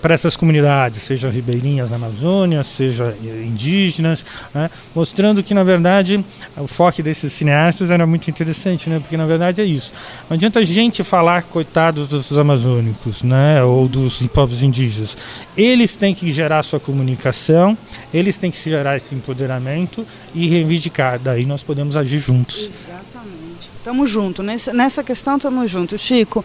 para 0.00 0.14
essas 0.14 0.36
comunidades, 0.36 1.02
sejam 1.02 1.30
ribeirinhas 1.30 1.90
na 1.90 1.96
Amazônia, 1.96 2.62
sejam 2.62 3.12
indígenas, 3.22 4.24
né? 4.54 4.70
mostrando 4.94 5.42
que, 5.42 5.52
na 5.54 5.64
verdade, 5.64 6.24
o 6.56 6.66
foco 6.66 7.02
desses 7.02 7.32
cineastas 7.32 7.90
era 7.90 8.06
muito 8.06 8.28
interessante, 8.28 8.88
né? 8.88 9.00
porque, 9.00 9.16
na 9.16 9.26
verdade, 9.26 9.60
é 9.60 9.64
isso. 9.64 9.92
Não 10.28 10.34
adianta 10.34 10.60
a 10.60 10.64
gente 10.64 11.02
falar, 11.02 11.42
coitados 11.44 12.08
dos 12.08 12.38
amazônicos 12.38 13.22
né? 13.22 13.62
ou 13.62 13.88
dos 13.88 14.26
povos 14.28 14.62
indígenas. 14.62 15.16
Eles 15.56 15.96
têm 15.96 16.14
que 16.14 16.30
gerar 16.30 16.62
sua 16.62 16.80
comunicação, 16.80 17.76
eles 18.12 18.38
têm 18.38 18.50
que 18.50 18.58
gerar 18.58 18.96
esse 18.96 19.14
empoderamento 19.14 20.06
e 20.34 20.48
reivindicar. 20.48 21.18
Daí 21.18 21.44
nós 21.44 21.62
podemos 21.62 21.96
agir 21.96 22.20
juntos. 22.20 22.70
Exatamente. 22.70 23.47
Estamos 23.78 24.10
juntos. 24.10 24.44
Nessa 24.44 25.02
questão, 25.02 25.36
estamos 25.36 25.70
juntos. 25.70 26.00
Chico, 26.00 26.44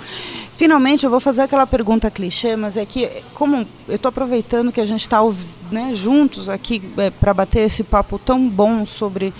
Finalmente, 0.55 1.03
eu 1.03 1.09
vou 1.09 1.19
fazer 1.19 1.41
aquela 1.41 1.65
pergunta 1.65 2.11
clichê, 2.11 2.55
mas 2.55 2.77
é 2.77 2.85
que, 2.85 3.09
como 3.33 3.67
eu 3.87 3.95
estou 3.95 4.09
aproveitando 4.09 4.71
que 4.71 4.79
a 4.79 4.85
gente 4.85 5.01
está 5.01 5.19
né, 5.71 5.91
juntos 5.93 6.47
aqui 6.47 6.81
é, 6.97 7.09
para 7.09 7.33
bater 7.33 7.61
esse 7.61 7.83
papo 7.83 8.19
tão 8.19 8.47
bom 8.47 8.85
sobre 8.85 9.33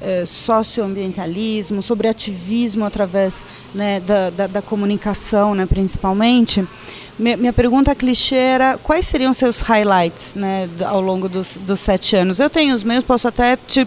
é, 0.00 0.24
socioambientalismo, 0.24 1.82
sobre 1.82 2.06
ativismo 2.06 2.84
através 2.84 3.44
né, 3.74 3.98
da, 4.00 4.30
da, 4.30 4.46
da, 4.46 4.62
comunicação, 4.62 5.52
né, 5.52 5.66
principalmente. 5.66 6.64
Minha, 7.18 7.36
minha, 7.36 7.52
pergunta 7.52 7.92
clichê 7.92 8.36
era 8.36 8.78
quais 8.78 9.06
seriam 9.06 9.32
seus 9.32 9.60
highlights 9.60 10.36
né, 10.36 10.70
ao 10.86 11.00
longo 11.00 11.28
dos, 11.28 11.56
dos 11.56 11.80
sete 11.80 12.14
anos? 12.14 12.38
Eu 12.38 12.48
tenho 12.48 12.72
os 12.72 12.84
meus, 12.84 13.02
posso 13.02 13.26
até 13.26 13.56
te, 13.56 13.86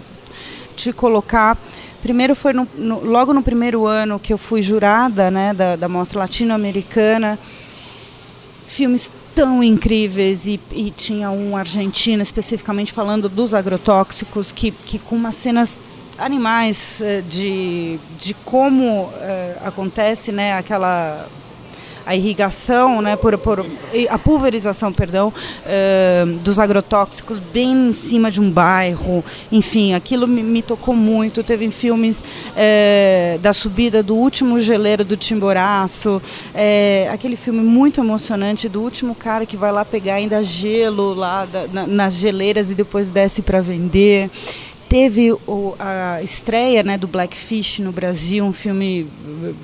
te 0.75 0.91
colocar 0.91 1.57
Primeiro 2.05 2.35
foi 2.35 2.53
no, 2.53 2.67
no, 2.75 3.03
logo 3.03 3.33
no 3.33 3.41
primeiro 3.41 3.87
ano 3.87 4.19
que 4.19 4.31
eu 4.31 4.37
fui 4.37 4.61
jurada 4.61 5.31
né, 5.31 5.55
da, 5.55 5.75
da 5.75 5.89
Mostra 5.89 6.19
Latino-Americana. 6.19 7.39
Filmes 8.63 9.09
tão 9.33 9.63
incríveis 9.63 10.45
e, 10.45 10.59
e, 10.71 10.91
tinha 10.91 11.31
um 11.31 11.57
argentino 11.57 12.21
especificamente 12.21 12.93
falando 12.93 13.27
dos 13.27 13.55
agrotóxicos 13.55 14.51
que, 14.51 14.69
que 14.69 14.99
com 14.99 15.15
umas 15.15 15.35
cenas 15.35 15.79
animais 16.15 17.01
eh, 17.01 17.23
de, 17.27 17.99
de 18.19 18.35
como 18.45 19.11
eh, 19.15 19.57
acontece 19.65 20.31
né, 20.31 20.53
aquela 20.53 21.27
a 22.05 22.15
irrigação, 22.15 23.01
né, 23.01 23.15
por, 23.15 23.37
por 23.37 23.65
a 24.09 24.19
pulverização, 24.19 24.93
perdão, 24.93 25.33
uh, 25.65 26.33
dos 26.39 26.59
agrotóxicos 26.59 27.39
bem 27.39 27.89
em 27.89 27.93
cima 27.93 28.29
de 28.29 28.39
um 28.39 28.49
bairro. 28.49 29.23
Enfim, 29.51 29.93
aquilo 29.93 30.27
me, 30.27 30.43
me 30.43 30.61
tocou 30.61 30.95
muito. 30.95 31.43
Teve 31.43 31.69
filmes 31.71 32.21
uh, 32.21 33.39
da 33.39 33.53
subida 33.53 34.03
do 34.03 34.15
último 34.15 34.59
geleiro 34.59 35.03
do 35.03 35.17
Timboraço, 35.17 36.17
uh, 36.17 37.13
aquele 37.13 37.35
filme 37.35 37.61
muito 37.61 37.99
emocionante 37.99 38.69
do 38.69 38.81
último 38.81 39.15
cara 39.15 39.45
que 39.45 39.57
vai 39.57 39.71
lá 39.71 39.83
pegar 39.83 40.15
ainda 40.15 40.43
gelo 40.43 41.13
lá 41.13 41.45
da, 41.45 41.67
na, 41.67 41.87
nas 41.87 42.13
geleiras 42.13 42.69
e 42.71 42.75
depois 42.75 43.09
desce 43.09 43.41
para 43.41 43.61
vender 43.61 44.29
teve 44.95 45.33
o, 45.33 45.75
a 45.77 46.23
estreia 46.23 46.81
né, 46.81 46.97
do 46.97 47.05
Blackfish 47.05 47.79
no 47.79 47.91
Brasil, 47.91 48.45
um 48.45 48.53
filme 48.53 49.05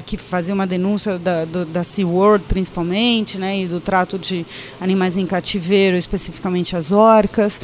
que 0.06 0.18
fazia 0.18 0.54
uma 0.54 0.68
denúncia 0.68 1.18
da, 1.18 1.46
do, 1.46 1.64
da 1.64 1.86
SeaWorld 1.86 2.44
principalmente, 2.50 3.38
né, 3.38 3.62
e 3.62 3.66
do 3.66 3.80
trato 3.80 4.20
de 4.20 4.46
animais 4.82 5.16
em 5.16 5.26
cativeiro, 5.26 5.96
especificamente 5.96 6.76
as 6.76 6.92
orcas. 6.92 7.62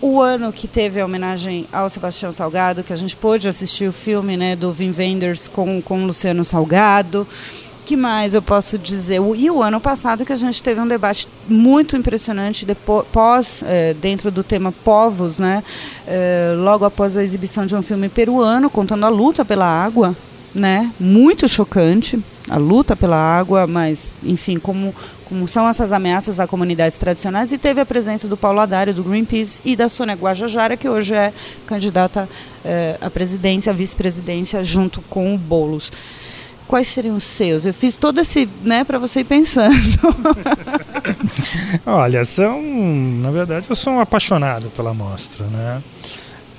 O 0.00 0.22
ano 0.22 0.50
que 0.50 0.66
teve 0.66 0.98
a 0.98 1.04
homenagem 1.04 1.66
ao 1.70 1.90
Sebastião 1.90 2.32
Salgado, 2.32 2.82
que 2.82 2.94
a 2.94 2.96
gente 2.96 3.14
pôde 3.14 3.46
assistir 3.46 3.86
o 3.86 3.92
filme 3.92 4.34
né, 4.34 4.56
do 4.56 4.74
Wim 4.78 4.94
Wenders 4.96 5.48
com, 5.48 5.82
com 5.82 6.02
o 6.02 6.06
Luciano 6.06 6.46
Salgado 6.46 7.28
que 7.86 7.96
mais 7.96 8.34
eu 8.34 8.42
posso 8.42 8.76
dizer? 8.76 9.20
E 9.36 9.48
o 9.48 9.62
ano 9.62 9.80
passado 9.80 10.26
que 10.26 10.32
a 10.32 10.36
gente 10.36 10.60
teve 10.60 10.80
um 10.80 10.88
debate 10.88 11.28
muito 11.48 11.96
impressionante 11.96 12.66
depois, 12.66 13.62
é, 13.64 13.94
dentro 13.94 14.28
do 14.28 14.42
tema 14.42 14.72
povos, 14.72 15.38
né? 15.38 15.62
É, 16.04 16.52
logo 16.58 16.84
após 16.84 17.16
a 17.16 17.22
exibição 17.22 17.64
de 17.64 17.76
um 17.76 17.82
filme 17.82 18.08
peruano 18.08 18.68
contando 18.68 19.06
a 19.06 19.08
luta 19.08 19.44
pela 19.44 19.66
água, 19.66 20.16
né? 20.52 20.90
Muito 20.98 21.46
chocante 21.46 22.20
a 22.50 22.56
luta 22.56 22.96
pela 22.96 23.16
água, 23.16 23.66
mas 23.66 24.12
enfim, 24.22 24.58
como 24.58 24.92
como 25.28 25.48
são 25.48 25.68
essas 25.68 25.92
ameaças 25.92 26.38
a 26.38 26.46
comunidades 26.46 26.98
tradicionais 26.98 27.50
e 27.50 27.58
teve 27.58 27.80
a 27.80 27.86
presença 27.86 28.28
do 28.28 28.36
Paulo 28.36 28.60
Adário 28.60 28.94
do 28.94 29.02
Greenpeace 29.02 29.60
e 29.64 29.74
da 29.74 29.88
Sônia 29.88 30.14
Guajajara 30.14 30.76
que 30.76 30.88
hoje 30.88 31.14
é 31.14 31.32
candidata 31.66 32.28
é, 32.64 32.96
à 33.00 33.10
presidência, 33.10 33.72
vice-presidência 33.72 34.62
junto 34.62 35.00
com 35.02 35.34
o 35.34 35.38
Bolos 35.38 35.90
quais 36.66 36.88
seriam 36.88 37.16
os 37.16 37.24
seus? 37.24 37.64
Eu 37.64 37.74
fiz 37.74 37.96
todo 37.96 38.20
esse, 38.20 38.48
né, 38.62 38.84
para 38.84 38.98
você 38.98 39.20
ir 39.20 39.24
pensando. 39.24 39.74
Olha, 41.86 42.24
são, 42.24 42.62
na 42.62 43.30
verdade, 43.30 43.66
eu 43.68 43.76
sou 43.76 43.94
um 43.94 44.00
apaixonado 44.00 44.70
pela 44.70 44.92
mostra, 44.92 45.46
né? 45.46 45.82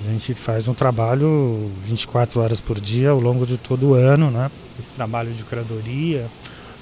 A 0.00 0.10
gente 0.10 0.32
faz 0.34 0.68
um 0.68 0.74
trabalho 0.74 1.70
24 1.84 2.40
horas 2.40 2.60
por 2.60 2.80
dia 2.80 3.10
ao 3.10 3.18
longo 3.18 3.44
de 3.44 3.56
todo 3.56 3.90
o 3.90 3.94
ano, 3.94 4.30
né? 4.30 4.50
Esse 4.78 4.92
trabalho 4.92 5.32
de 5.32 5.42
curadoria 5.42 6.26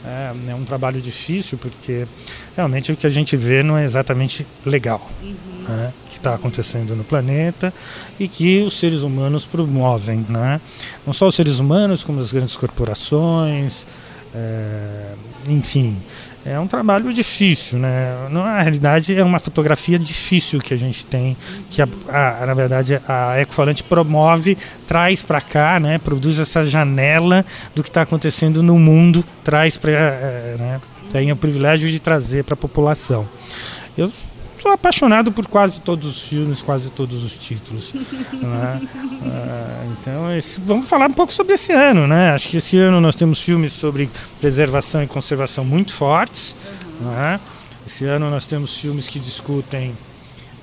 é, 0.05 0.33
é 0.51 0.55
um 0.55 0.65
trabalho 0.65 1.01
difícil 1.01 1.59
porque 1.59 2.07
realmente 2.55 2.93
o 2.93 2.97
que 2.97 3.07
a 3.07 3.11
gente 3.11 3.37
vê 3.37 3.63
não 3.63 3.77
é 3.77 3.85
exatamente 3.85 4.47
legal. 4.65 5.09
Uhum. 5.23 5.65
Né? 5.69 5.93
que 6.17 6.21
está 6.21 6.35
acontecendo 6.35 6.97
no 6.97 7.05
planeta 7.05 7.73
e 8.19 8.27
que 8.27 8.63
os 8.63 8.79
seres 8.79 9.03
humanos 9.03 9.45
promovem, 9.45 10.25
né? 10.29 10.61
Não 11.07 11.13
só 11.13 11.27
os 11.27 11.35
seres 11.35 11.59
humanos, 11.59 12.03
como 12.03 12.21
as 12.21 12.33
grandes 12.33 12.57
corporações, 12.57 13.87
é, 14.35 15.13
enfim, 15.47 15.99
é 16.49 16.61
um 16.61 16.67
trabalho 16.67 17.13
difícil, 17.13 17.79
né? 17.79 18.29
Na 18.31 18.63
realidade, 18.63 19.15
é 19.15 19.25
uma 19.25 19.41
fotografia 19.41 19.99
difícil 19.99 20.61
que 20.61 20.73
a 20.73 20.77
gente 20.77 21.05
tem, 21.05 21.37
que 21.69 21.83
a, 21.83 21.89
a, 22.09 22.47
na 22.47 22.55
verdade 22.55 23.01
a 23.09 23.39
Ecofalante 23.41 23.83
promove, 23.83 24.57
traz 24.87 25.23
para 25.23 25.41
cá, 25.41 25.81
né? 25.81 25.99
Produz 25.99 26.39
essa 26.39 26.65
janela 26.65 27.45
do 27.75 27.83
que 27.83 27.91
está 27.91 28.03
acontecendo 28.03 28.63
no 28.63 28.79
mundo, 28.79 29.25
traz 29.43 29.77
para, 29.77 29.91
é, 29.91 30.57
né? 30.59 30.81
Tem 31.11 31.33
o 31.33 31.37
privilégio 31.37 31.91
de 31.91 31.99
trazer 31.99 32.45
para 32.45 32.55
a 32.55 32.57
população. 32.57 33.29
Eu 33.99 34.13
sou 34.67 34.73
apaixonado 34.73 35.31
por 35.31 35.47
quase 35.47 35.81
todos 35.81 36.09
os 36.09 36.23
filmes, 36.27 36.61
quase 36.61 36.91
todos 36.91 37.23
os 37.23 37.39
títulos. 37.39 37.93
né? 38.35 38.81
uh, 38.83 39.93
então, 39.93 40.37
esse, 40.37 40.61
vamos 40.61 40.89
falar 40.89 41.09
um 41.09 41.13
pouco 41.13 41.33
sobre 41.33 41.55
esse 41.55 41.73
ano, 41.73 42.09
né? 42.09 42.33
Acho 42.33 42.49
que 42.49 42.57
esse 42.57 42.77
ano 42.77 43.01
nós 43.01 43.15
temos 43.15 43.41
filmes 43.41 43.73
sobre 43.73 44.11
preservação 44.41 45.05
e 45.05 45.07
conservação 45.07 45.65
muito 45.65 45.93
fortes. 45.93 46.57
Uhum. 47.01 47.11
Né? 47.11 47.41
Esse 47.87 48.07
ano 48.07 48.29
nós 48.29 48.45
temos 48.45 48.77
filmes 48.77 49.07
que 49.07 49.21
discutem 49.21 49.95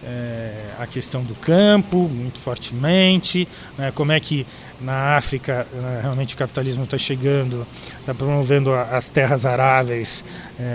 é, 0.05 0.51
a 0.79 0.85
questão 0.85 1.23
do 1.23 1.35
campo 1.35 2.09
muito 2.09 2.39
fortemente, 2.39 3.47
né, 3.77 3.91
como 3.93 4.11
é 4.11 4.19
que 4.19 4.45
na 4.81 5.15
África 5.15 5.65
né, 5.73 5.99
realmente 6.01 6.35
o 6.35 6.37
capitalismo 6.37 6.83
está 6.83 6.97
chegando, 6.97 7.65
está 7.99 8.13
promovendo 8.13 8.73
as 8.73 9.09
terras 9.09 9.45
aráveis, 9.45 10.23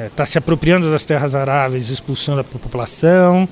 está 0.06 0.22
é, 0.22 0.26
se 0.26 0.38
apropriando 0.38 0.90
das 0.90 1.04
terras 1.04 1.34
aráveis, 1.34 1.90
expulsando 1.90 2.40
a 2.40 2.44
população 2.44 3.48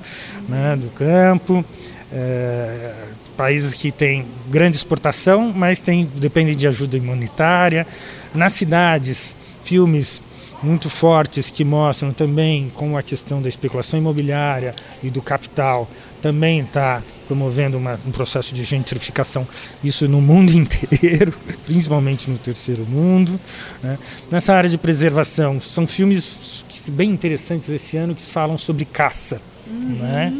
né, 0.49 0.75
do 0.75 0.89
campo. 0.89 1.63
É, 2.11 2.93
países 3.37 3.73
que 3.75 3.91
têm 3.91 4.25
grande 4.49 4.75
exportação, 4.75 5.53
mas 5.55 5.79
tem, 5.79 6.09
dependem 6.15 6.55
de 6.55 6.67
ajuda 6.67 6.97
humanitária. 6.97 7.85
Nas 8.33 8.53
cidades, 8.53 9.35
filmes 9.63 10.21
muito 10.61 10.89
fortes 10.89 11.49
que 11.49 11.63
mostram 11.63 12.11
também 12.11 12.71
como 12.73 12.97
a 12.97 13.03
questão 13.03 13.41
da 13.41 13.49
especulação 13.49 13.99
imobiliária 13.99 14.73
e 15.03 15.09
do 15.09 15.21
capital 15.21 15.89
também 16.21 16.61
está 16.61 17.03
promovendo 17.27 17.77
uma, 17.77 17.99
um 18.05 18.11
processo 18.11 18.53
de 18.53 18.63
gentrificação, 18.63 19.47
isso 19.83 20.07
no 20.07 20.19
mundo 20.19 20.51
inteiro, 20.57 21.33
principalmente 21.65 22.29
no 22.29 22.37
terceiro 22.37 22.85
mundo. 22.85 23.39
Né? 23.83 23.99
Nessa 24.31 24.53
área 24.53 24.69
de 24.69 24.77
preservação, 24.77 25.59
são 25.59 25.85
filmes 25.85 26.65
bem 26.91 27.11
interessantes 27.11 27.69
esse 27.69 27.97
ano 27.97 28.15
que 28.15 28.21
falam 28.21 28.57
sobre 28.57 28.85
caça. 28.85 29.39
Uhum, 29.67 29.97
né? 29.99 30.33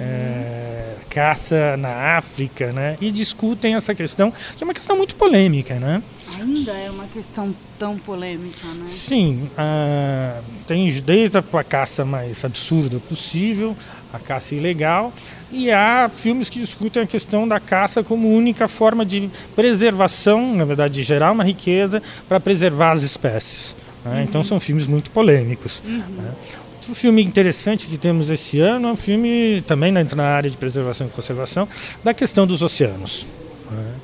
É, 0.00 0.80
caça 1.10 1.76
na 1.76 2.16
África, 2.16 2.72
né? 2.72 2.96
E 3.00 3.10
discutem 3.10 3.74
essa 3.74 3.94
questão, 3.94 4.32
que 4.56 4.62
é 4.62 4.64
uma 4.64 4.72
questão 4.72 4.96
muito 4.96 5.16
polêmica, 5.16 5.74
né? 5.74 6.00
Ainda 6.38 6.72
é 6.72 6.88
uma 6.88 7.06
questão 7.06 7.54
tão 7.76 7.98
polêmica, 7.98 8.66
né? 8.68 8.84
Sim, 8.86 9.50
uh, 9.52 10.42
tem 10.66 10.88
desde 11.00 11.36
a 11.36 11.64
caça 11.64 12.04
mais 12.04 12.44
absurda 12.44 13.00
possível, 13.00 13.76
a 14.12 14.18
caça 14.18 14.54
ilegal, 14.54 15.12
e 15.50 15.70
há 15.72 16.08
filmes 16.08 16.48
que 16.48 16.60
discutem 16.60 17.02
a 17.02 17.06
questão 17.06 17.46
da 17.46 17.58
caça 17.58 18.04
como 18.04 18.32
única 18.32 18.68
forma 18.68 19.04
de 19.04 19.28
preservação, 19.56 20.54
na 20.54 20.64
verdade, 20.64 20.94
de 20.94 21.02
gerar 21.02 21.32
uma 21.32 21.42
riqueza 21.42 22.00
para 22.28 22.38
preservar 22.38 22.92
as 22.92 23.02
espécies. 23.02 23.74
Né? 24.04 24.18
Uhum. 24.18 24.22
Então 24.22 24.44
são 24.44 24.60
filmes 24.60 24.86
muito 24.86 25.10
polêmicos. 25.10 25.82
Uhum. 25.84 25.98
Né? 25.98 26.32
Outro 26.80 26.94
filme 26.94 27.22
interessante 27.22 27.86
que 27.86 27.98
temos 27.98 28.30
esse 28.30 28.58
ano 28.58 28.88
é 28.88 28.92
um 28.92 28.96
filme 28.96 29.62
também 29.66 29.92
na 29.92 30.24
área 30.24 30.48
de 30.48 30.56
preservação 30.56 31.06
e 31.06 31.10
conservação 31.10 31.68
da 32.02 32.14
questão 32.14 32.46
dos 32.46 32.62
oceanos. 32.62 33.26
Né? 33.70 33.96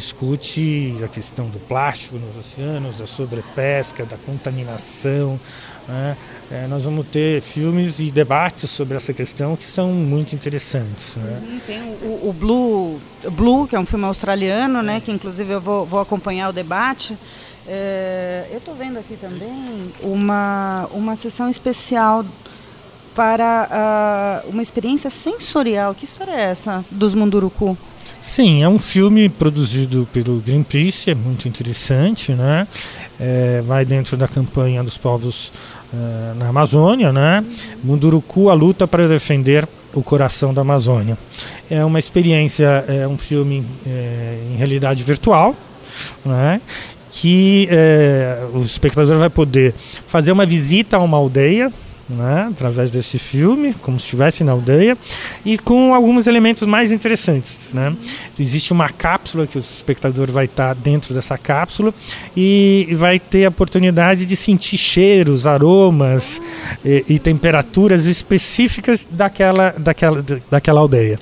discute 0.00 0.94
a 1.04 1.08
questão 1.08 1.48
do 1.48 1.58
plástico 1.58 2.16
nos 2.16 2.36
oceanos, 2.36 2.96
da 2.96 3.06
sobrepesca, 3.06 4.06
da 4.06 4.16
contaminação. 4.16 5.38
Né? 5.86 6.16
É, 6.50 6.66
nós 6.68 6.84
vamos 6.84 7.06
ter 7.08 7.42
filmes 7.42 7.98
e 7.98 8.10
debates 8.10 8.70
sobre 8.70 8.96
essa 8.96 9.12
questão 9.12 9.56
que 9.56 9.64
são 9.64 9.88
muito 9.88 10.32
interessantes. 10.34 11.16
Né? 11.16 11.42
Uhum, 11.42 11.60
tem 11.66 11.82
o, 12.02 12.28
o, 12.28 12.32
Blue, 12.32 13.00
Blue, 13.32 13.66
que 13.66 13.76
é 13.76 13.80
um 13.80 13.84
filme 13.84 14.04
australiano, 14.04 14.82
né? 14.82 15.02
que 15.04 15.10
inclusive 15.10 15.52
eu 15.52 15.60
vou, 15.60 15.84
vou 15.84 16.00
acompanhar 16.00 16.48
o 16.48 16.52
debate. 16.52 17.18
É, 17.66 18.46
eu 18.50 18.58
estou 18.58 18.74
vendo 18.74 18.98
aqui 18.98 19.16
também 19.16 19.92
uma, 20.02 20.88
uma 20.92 21.16
sessão 21.16 21.48
especial 21.48 22.24
para 23.14 24.44
uh, 24.46 24.50
uma 24.50 24.62
experiência 24.62 25.10
sensorial. 25.10 25.94
Que 25.94 26.04
história 26.04 26.32
é 26.32 26.42
essa 26.42 26.84
dos 26.90 27.14
Munduruku? 27.14 27.76
Sim, 28.20 28.62
é 28.62 28.68
um 28.68 28.78
filme 28.78 29.28
produzido 29.30 30.06
pelo 30.12 30.40
Greenpeace, 30.40 31.10
é 31.10 31.14
muito 31.14 31.48
interessante, 31.48 32.32
né? 32.32 32.68
É, 33.18 33.62
vai 33.62 33.84
dentro 33.84 34.16
da 34.16 34.28
campanha 34.28 34.82
dos 34.84 34.98
povos 34.98 35.50
uh, 35.92 36.34
na 36.36 36.48
Amazônia, 36.48 37.12
né? 37.12 37.42
Munduruku, 37.82 38.50
a 38.50 38.54
luta 38.54 38.86
para 38.86 39.08
defender 39.08 39.66
o 39.94 40.02
coração 40.02 40.52
da 40.52 40.60
Amazônia. 40.60 41.16
É 41.70 41.84
uma 41.84 41.98
experiência, 41.98 42.84
é 42.86 43.08
um 43.08 43.16
filme 43.16 43.64
é, 43.86 44.38
em 44.52 44.56
realidade 44.56 45.02
virtual, 45.02 45.56
né? 46.24 46.60
Que 47.10 47.68
é, 47.70 48.46
o 48.54 48.60
espectador 48.60 49.18
vai 49.18 49.30
poder 49.30 49.74
fazer 50.06 50.32
uma 50.32 50.46
visita 50.46 50.96
a 50.96 51.00
uma 51.00 51.16
aldeia 51.16 51.72
né, 52.10 52.48
através 52.50 52.90
desse 52.90 53.18
filme, 53.18 53.72
como 53.74 53.98
se 53.98 54.04
estivesse 54.04 54.42
na 54.42 54.52
aldeia, 54.52 54.98
e 55.44 55.56
com 55.58 55.94
alguns 55.94 56.26
elementos 56.26 56.66
mais 56.66 56.90
interessantes. 56.90 57.70
Né? 57.72 57.94
Existe 58.38 58.72
uma 58.72 58.88
cápsula 58.88 59.46
que 59.46 59.56
o 59.56 59.60
espectador 59.60 60.30
vai 60.30 60.46
estar 60.46 60.74
dentro 60.74 61.14
dessa 61.14 61.38
cápsula 61.38 61.94
e 62.36 62.88
vai 62.98 63.18
ter 63.18 63.44
a 63.44 63.48
oportunidade 63.48 64.26
de 64.26 64.34
sentir 64.34 64.76
cheiros, 64.76 65.46
aromas 65.46 66.40
e, 66.84 67.04
e 67.08 67.18
temperaturas 67.18 68.06
específicas 68.06 69.06
daquela, 69.10 69.70
daquela, 69.78 70.24
daquela 70.50 70.80
aldeia. 70.80 71.18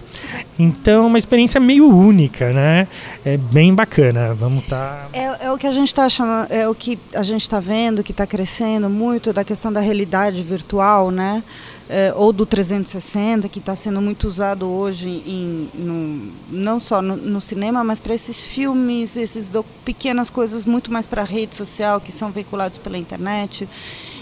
Então, 0.59 1.07
uma 1.07 1.18
experiência 1.18 1.61
meio 1.61 1.88
única, 1.88 2.53
né? 2.53 2.88
É 3.25 3.37
bem 3.37 3.73
bacana. 3.73 4.35
Vamos. 4.35 4.66
Tá... 4.66 5.09
É, 5.12 5.47
é, 5.47 5.53
o 5.53 5.57
que 5.57 5.66
a 5.66 5.73
gente 5.73 5.88
está 5.88 6.09
chamando, 6.09 6.51
é 6.51 6.68
o 6.68 6.75
que 6.75 6.99
a 7.14 7.23
gente 7.23 7.42
está 7.42 7.61
vendo 7.61 8.03
que 8.03 8.11
está 8.11 8.27
crescendo 8.27 8.90
muito 8.90 9.33
da 9.33 9.44
questão 9.44 9.73
da 9.73 9.81
realidade 9.81 10.42
virtual, 10.42 11.11
né? 11.11 11.44
É, 11.88 12.12
ou 12.14 12.35
do 12.35 12.44
360 12.44 13.49
que 13.49 13.61
está 13.61 13.75
sendo 13.75 13.99
muito 14.03 14.29
usado 14.29 14.66
hoje 14.68 15.09
em, 15.09 15.71
no, 15.73 16.33
não 16.51 16.79
só 16.79 17.01
no, 17.01 17.16
no, 17.16 17.40
cinema, 17.40 17.83
mas 17.83 17.99
para 17.99 18.12
esses 18.12 18.38
filmes, 18.38 19.16
esses 19.16 19.49
do, 19.49 19.64
pequenas 19.87 20.29
coisas 20.29 20.66
muito 20.66 20.92
mais 20.92 21.07
para 21.07 21.23
a 21.23 21.25
rede 21.25 21.57
social 21.57 21.99
que 21.99 22.12
são 22.12 22.31
veiculados 22.31 22.77
pela 22.77 22.99
internet 22.99 23.66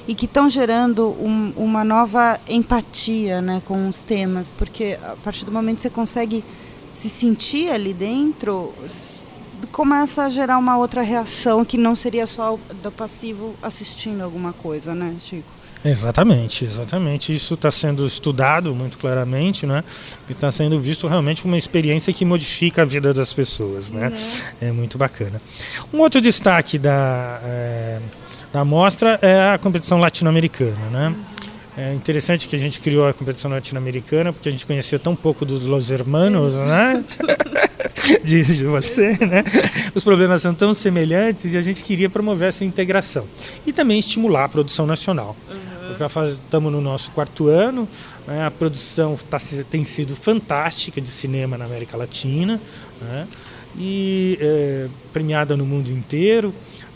e 0.06 0.14
que 0.14 0.26
estão 0.26 0.48
gerando 0.48 1.08
um, 1.08 1.52
uma 1.56 1.84
nova 1.84 2.40
empatia 2.48 3.40
né, 3.40 3.62
com 3.64 3.88
os 3.88 4.00
temas, 4.00 4.50
porque 4.50 4.98
a 5.02 5.16
partir 5.16 5.44
do 5.44 5.52
momento 5.52 5.76
que 5.76 5.82
você 5.82 5.90
consegue 5.90 6.44
se 6.92 7.08
sentir 7.08 7.70
ali 7.70 7.92
dentro, 7.92 8.72
começa 9.72 10.22
a 10.24 10.28
gerar 10.28 10.58
uma 10.58 10.76
outra 10.78 11.02
reação 11.02 11.64
que 11.64 11.76
não 11.76 11.94
seria 11.94 12.26
só 12.26 12.58
do 12.82 12.92
passivo 12.92 13.54
assistindo 13.62 14.22
alguma 14.22 14.52
coisa, 14.52 14.94
né, 14.94 15.16
Chico? 15.20 15.56
Exatamente, 15.84 16.64
exatamente. 16.64 17.34
Isso 17.34 17.54
está 17.54 17.70
sendo 17.70 18.06
estudado 18.06 18.74
muito 18.74 18.98
claramente, 18.98 19.66
né? 19.66 19.84
E 20.28 20.32
está 20.32 20.50
sendo 20.50 20.80
visto 20.80 21.06
realmente 21.06 21.44
uma 21.44 21.56
experiência 21.56 22.12
que 22.12 22.24
modifica 22.24 22.82
a 22.82 22.84
vida 22.84 23.14
das 23.14 23.32
pessoas, 23.32 23.90
né? 23.90 24.08
Uhum. 24.08 24.68
É 24.68 24.72
muito 24.72 24.98
bacana. 24.98 25.40
Um 25.92 26.00
outro 26.00 26.20
destaque 26.20 26.78
da 26.78 27.40
é 27.44 28.00
da 28.56 28.64
mostra 28.64 29.18
é 29.20 29.52
a 29.52 29.58
competição 29.58 30.00
latino-americana, 30.00 30.88
né? 30.90 31.14
É 31.76 31.92
interessante 31.92 32.48
que 32.48 32.56
a 32.56 32.58
gente 32.58 32.80
criou 32.80 33.06
a 33.06 33.12
competição 33.12 33.50
latino-americana 33.50 34.32
porque 34.32 34.48
a 34.48 34.52
gente 34.52 34.64
conhecia 34.64 34.98
tão 34.98 35.14
pouco 35.14 35.44
dos 35.44 35.66
Los 35.66 35.90
Hermanos, 35.90 36.54
né? 36.54 37.04
Diz 38.24 38.58
você, 38.62 39.10
né? 39.26 39.44
Os 39.94 40.02
problemas 40.02 40.40
são 40.40 40.54
tão 40.54 40.72
semelhantes 40.72 41.52
e 41.52 41.58
a 41.58 41.60
gente 41.60 41.84
queria 41.84 42.08
promover 42.08 42.48
essa 42.48 42.64
integração 42.64 43.26
e 43.66 43.74
também 43.74 43.98
estimular 43.98 44.44
a 44.44 44.48
produção 44.48 44.86
nacional. 44.86 45.36
Uhum. 45.50 45.96
Já 45.98 46.06
estamos 46.06 46.72
no 46.72 46.80
nosso 46.80 47.10
quarto 47.10 47.48
ano, 47.48 47.86
né? 48.26 48.46
a 48.46 48.50
produção 48.50 49.18
tá, 49.28 49.36
tem 49.68 49.84
sido 49.84 50.16
fantástica 50.16 50.98
de 50.98 51.10
cinema 51.10 51.58
na 51.58 51.66
América 51.66 51.94
Latina 51.94 52.58
né? 53.02 53.28
e 53.78 54.38
é, 54.40 54.88
premiada 55.12 55.58
no 55.58 55.66
mundo 55.66 55.90
inteiro. 55.90 56.54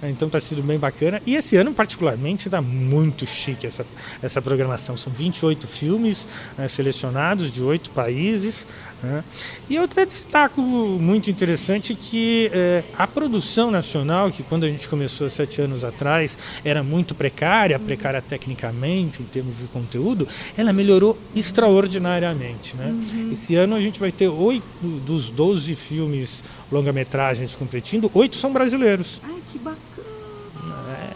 Então 0.08 0.26
está 0.26 0.40
sido 0.40 0.62
bem 0.62 0.78
bacana. 0.78 1.20
E 1.26 1.34
esse 1.34 1.56
ano, 1.56 1.74
particularmente, 1.74 2.48
está 2.48 2.62
muito 2.62 3.26
chique 3.26 3.66
essa, 3.66 3.84
essa 4.22 4.40
programação. 4.40 4.96
São 4.96 5.12
28 5.12 5.66
filmes 5.66 6.26
né, 6.56 6.68
selecionados 6.68 7.52
de 7.52 7.62
oito 7.62 7.90
países. 7.90 8.66
Né? 9.02 9.24
E 9.68 9.78
até 9.78 10.04
destaco 10.04 10.60
muito 10.60 11.30
interessante 11.30 11.94
que 11.94 12.50
é, 12.52 12.84
a 12.96 13.06
produção 13.06 13.70
nacional, 13.70 14.30
que 14.30 14.42
quando 14.42 14.64
a 14.64 14.68
gente 14.68 14.88
começou 14.88 15.28
sete 15.30 15.60
anos 15.60 15.84
atrás 15.84 16.36
era 16.64 16.82
muito 16.82 17.14
precária, 17.14 17.78
precária 17.78 18.20
tecnicamente, 18.20 19.22
em 19.22 19.26
termos 19.26 19.58
de 19.58 19.64
conteúdo, 19.64 20.28
ela 20.56 20.72
melhorou 20.72 21.18
extraordinariamente. 21.34 22.76
Né? 22.76 22.86
Uhum. 22.86 23.30
Esse 23.32 23.54
ano 23.56 23.74
a 23.74 23.80
gente 23.80 23.98
vai 23.98 24.12
ter 24.12 24.28
oito 24.28 24.64
dos 24.82 25.30
12 25.30 25.74
filmes 25.74 26.44
longa-metragens 26.70 27.56
competindo, 27.56 28.10
oito 28.14 28.36
são 28.36 28.52
brasileiros. 28.52 29.20
Ai, 29.24 29.40
que 29.50 29.58
bacana! 29.58 29.80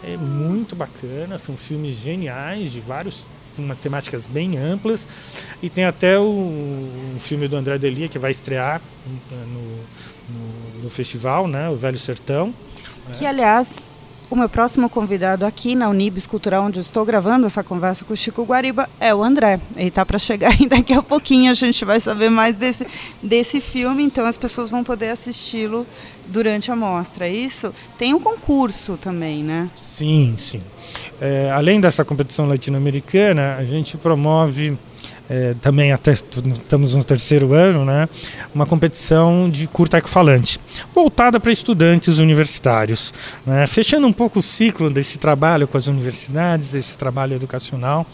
É, 0.03 0.13
é 0.13 0.17
muito 0.17 0.75
bacana, 0.75 1.37
são 1.37 1.55
filmes 1.55 1.97
geniais 1.97 2.71
de 2.71 2.79
vários 2.79 3.25
uma 3.57 3.75
temáticas 3.75 4.27
bem 4.27 4.57
amplas 4.57 5.07
e 5.61 5.69
tem 5.69 5.85
até 5.85 6.19
o, 6.19 6.23
um 6.23 7.19
filme 7.19 7.47
do 7.47 7.55
André 7.55 7.77
Delia 7.77 8.07
que 8.07 8.19
vai 8.19 8.31
estrear 8.31 8.81
no, 9.31 9.59
no, 10.29 10.83
no 10.83 10.89
festival, 10.89 11.47
né, 11.47 11.69
o 11.69 11.75
Velho 11.75 11.99
Sertão. 11.99 12.53
Que 13.13 13.25
aliás 13.25 13.85
o 14.29 14.35
meu 14.35 14.49
próximo 14.49 14.89
convidado 14.89 15.45
aqui 15.45 15.75
na 15.75 15.89
Unibis 15.89 16.25
Cultural, 16.25 16.65
onde 16.65 16.79
eu 16.79 16.81
estou 16.81 17.05
gravando 17.05 17.45
essa 17.45 17.63
conversa 17.63 18.03
com 18.05 18.13
o 18.13 18.17
Chico 18.17 18.43
Guariba, 18.43 18.89
é 18.99 19.13
o 19.13 19.23
André. 19.23 19.59
Ele 19.75 19.89
está 19.89 20.05
para 20.05 20.17
chegar 20.17 20.59
e 20.59 20.67
daqui 20.69 20.93
a 20.93 21.01
pouquinho 21.01 21.51
a 21.51 21.53
gente 21.53 21.85
vai 21.85 21.99
saber 21.99 22.29
mais 22.29 22.57
desse, 22.57 22.85
desse 23.21 23.61
filme, 23.61 24.03
então 24.03 24.25
as 24.25 24.37
pessoas 24.37 24.69
vão 24.69 24.83
poder 24.83 25.09
assisti-lo 25.09 25.85
durante 26.27 26.71
a 26.71 26.75
mostra. 26.75 27.27
Isso 27.27 27.73
tem 27.97 28.13
um 28.13 28.19
concurso 28.19 28.97
também, 28.97 29.43
né? 29.43 29.69
Sim, 29.75 30.35
sim. 30.37 30.61
É, 31.21 31.51
além 31.51 31.79
dessa 31.79 32.03
competição 32.03 32.47
latino-americana, 32.47 33.55
a 33.57 33.63
gente 33.63 33.97
promove 33.97 34.77
é, 35.29 35.55
também 35.61 35.91
até 35.91 36.13
estamos 36.13 36.95
no 36.95 37.03
terceiro 37.03 37.53
ano, 37.53 37.83
né, 37.83 38.07
uma 38.53 38.65
competição 38.65 39.49
de 39.49 39.67
curta 39.67 39.97
ecofalante, 39.97 40.59
voltada 40.93 41.39
para 41.39 41.51
estudantes 41.51 42.17
universitários. 42.17 43.13
Né, 43.45 43.65
fechando 43.67 44.05
um 44.07 44.13
pouco 44.13 44.39
o 44.39 44.41
ciclo 44.41 44.89
desse 44.89 45.17
trabalho 45.17 45.67
com 45.67 45.77
as 45.77 45.87
universidades, 45.87 46.73
esse 46.73 46.97
trabalho 46.97 47.35
educacional, 47.35 48.05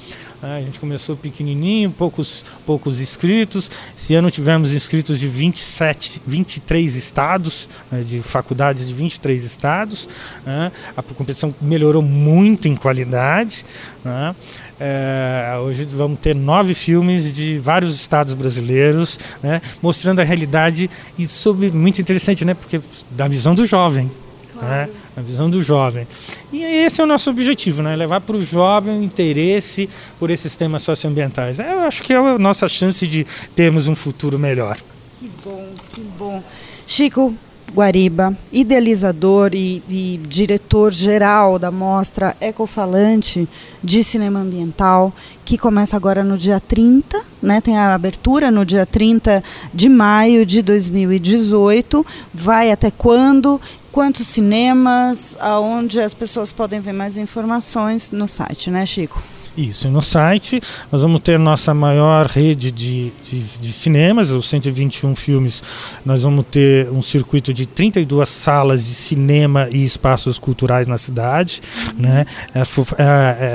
né, 0.42 0.58
a 0.58 0.62
gente 0.62 0.80
começou 0.80 1.16
pequenininho, 1.16 1.92
poucos, 1.92 2.44
poucos 2.66 3.00
inscritos. 3.00 3.70
Esse 3.96 4.16
ano 4.16 4.32
tivemos 4.32 4.74
inscritos 4.74 5.20
de 5.20 5.28
27, 5.28 6.22
23 6.26 6.96
estados, 6.96 7.70
né, 7.92 8.02
de 8.02 8.22
faculdades 8.22 8.88
de 8.88 8.94
23 8.94 9.44
estados. 9.44 10.10
Né, 10.46 10.72
a 10.98 11.04
competição 11.04 11.54
melhorou 11.62 12.02
muito 12.02 12.68
em 12.68 12.76
qualidade. 12.76 13.64
Né, 14.04 14.36
é, 14.84 15.60
hoje 15.60 15.86
vamos 15.86 16.20
ter 16.20 16.34
nove 16.36 16.74
filmes 16.74 17.36
de 17.36 17.60
vários 17.60 17.94
estados 17.94 18.34
brasileiros, 18.34 19.20
né, 19.44 19.62
mostrando 19.80 20.22
a 20.22 20.24
realidade 20.24 20.90
e 21.20 21.28
sobre 21.28 21.72
muito 21.72 22.02
interessante, 22.02 22.44
né, 22.44 22.56
porque 22.56 22.82
da 23.12 23.28
visão 23.28 23.54
do 23.54 23.68
jovem, 23.68 24.10
claro. 24.52 24.68
né, 24.68 24.90
a 25.16 25.22
visão 25.22 25.52
do 25.52 25.62
jovem. 25.62 26.08
E 26.52 26.64
esse 26.64 27.00
é 27.00 27.04
o 27.04 27.08
nosso 27.08 27.30
objetivo, 27.30 27.84
né, 27.84 27.96
levar 27.96 28.22
para 28.22 28.36
o 28.36 28.44
jovem 28.44 29.00
o 29.00 29.04
interesse 29.04 29.88
por 30.18 30.32
esses 30.32 30.56
temas 30.56 30.82
socioambientais. 30.82 31.60
Eu 31.60 31.82
acho 31.82 32.02
que 32.02 32.12
é 32.12 32.18
a 32.18 32.40
nossa 32.40 32.68
chance 32.68 33.06
de 33.06 33.28
termos 33.56 33.88
um 33.88 33.96
futuro 33.96 34.40
melhor. 34.40 34.80
Que 35.20 35.30
bom, 35.46 35.70
que 35.94 36.02
bom. 36.18 36.44
Chico, 36.88 37.36
Guariba, 37.74 38.38
idealizador 38.52 39.52
e, 39.54 39.82
e 39.90 40.20
diretor-geral 40.28 41.58
da 41.58 41.72
mostra 41.72 42.36
Ecofalante 42.42 43.48
de 43.84 44.04
Cinema 44.04 44.40
Ambiental, 44.40 45.14
que 45.46 45.58
começa 45.58 45.96
agora 45.96 46.24
no 46.24 46.38
dia 46.38 46.60
30, 46.60 47.22
né, 47.42 47.62
tem 47.62 47.78
a 47.78 47.94
abertura 47.94 48.52
no 48.52 48.66
dia 48.66 48.86
30 48.86 49.44
de 49.74 49.90
maio 49.90 50.46
de 50.46 50.62
2018. 50.62 52.06
Vai 52.34 52.72
até 52.72 52.92
quando? 52.92 53.60
Quantos 53.92 54.28
cinemas? 54.28 55.36
Aonde 55.40 56.00
as 56.00 56.14
pessoas 56.14 56.52
podem 56.52 56.80
ver 56.80 56.94
mais 56.94 57.18
informações 57.18 58.12
no 58.12 58.28
site, 58.28 58.70
né, 58.70 58.86
Chico? 58.86 59.22
Isso, 59.56 59.90
no 59.90 60.02
site 60.02 60.62
nós 60.90 61.02
vamos 61.02 61.20
ter 61.20 61.38
nossa 61.38 61.74
maior 61.74 62.26
rede 62.26 62.72
de, 62.72 63.12
de, 63.22 63.42
de, 63.60 63.74
cinemas, 63.74 64.32
os 64.32 64.48
121 64.48 65.14
filmes, 65.14 65.62
nós 66.06 66.22
vamos 66.22 66.46
ter 66.50 66.90
um 66.90 67.02
circuito 67.02 67.54
de 67.54 67.66
32 67.66 68.30
salas 68.30 68.86
de 68.86 68.94
cinema 68.94 69.68
e 69.70 69.84
espaços 69.84 70.40
culturais 70.40 70.88
na 70.88 70.98
cidade, 70.98 71.62
uhum. 71.88 72.02
né? 72.02 72.26
É, 72.56 72.62
é, 72.62 72.66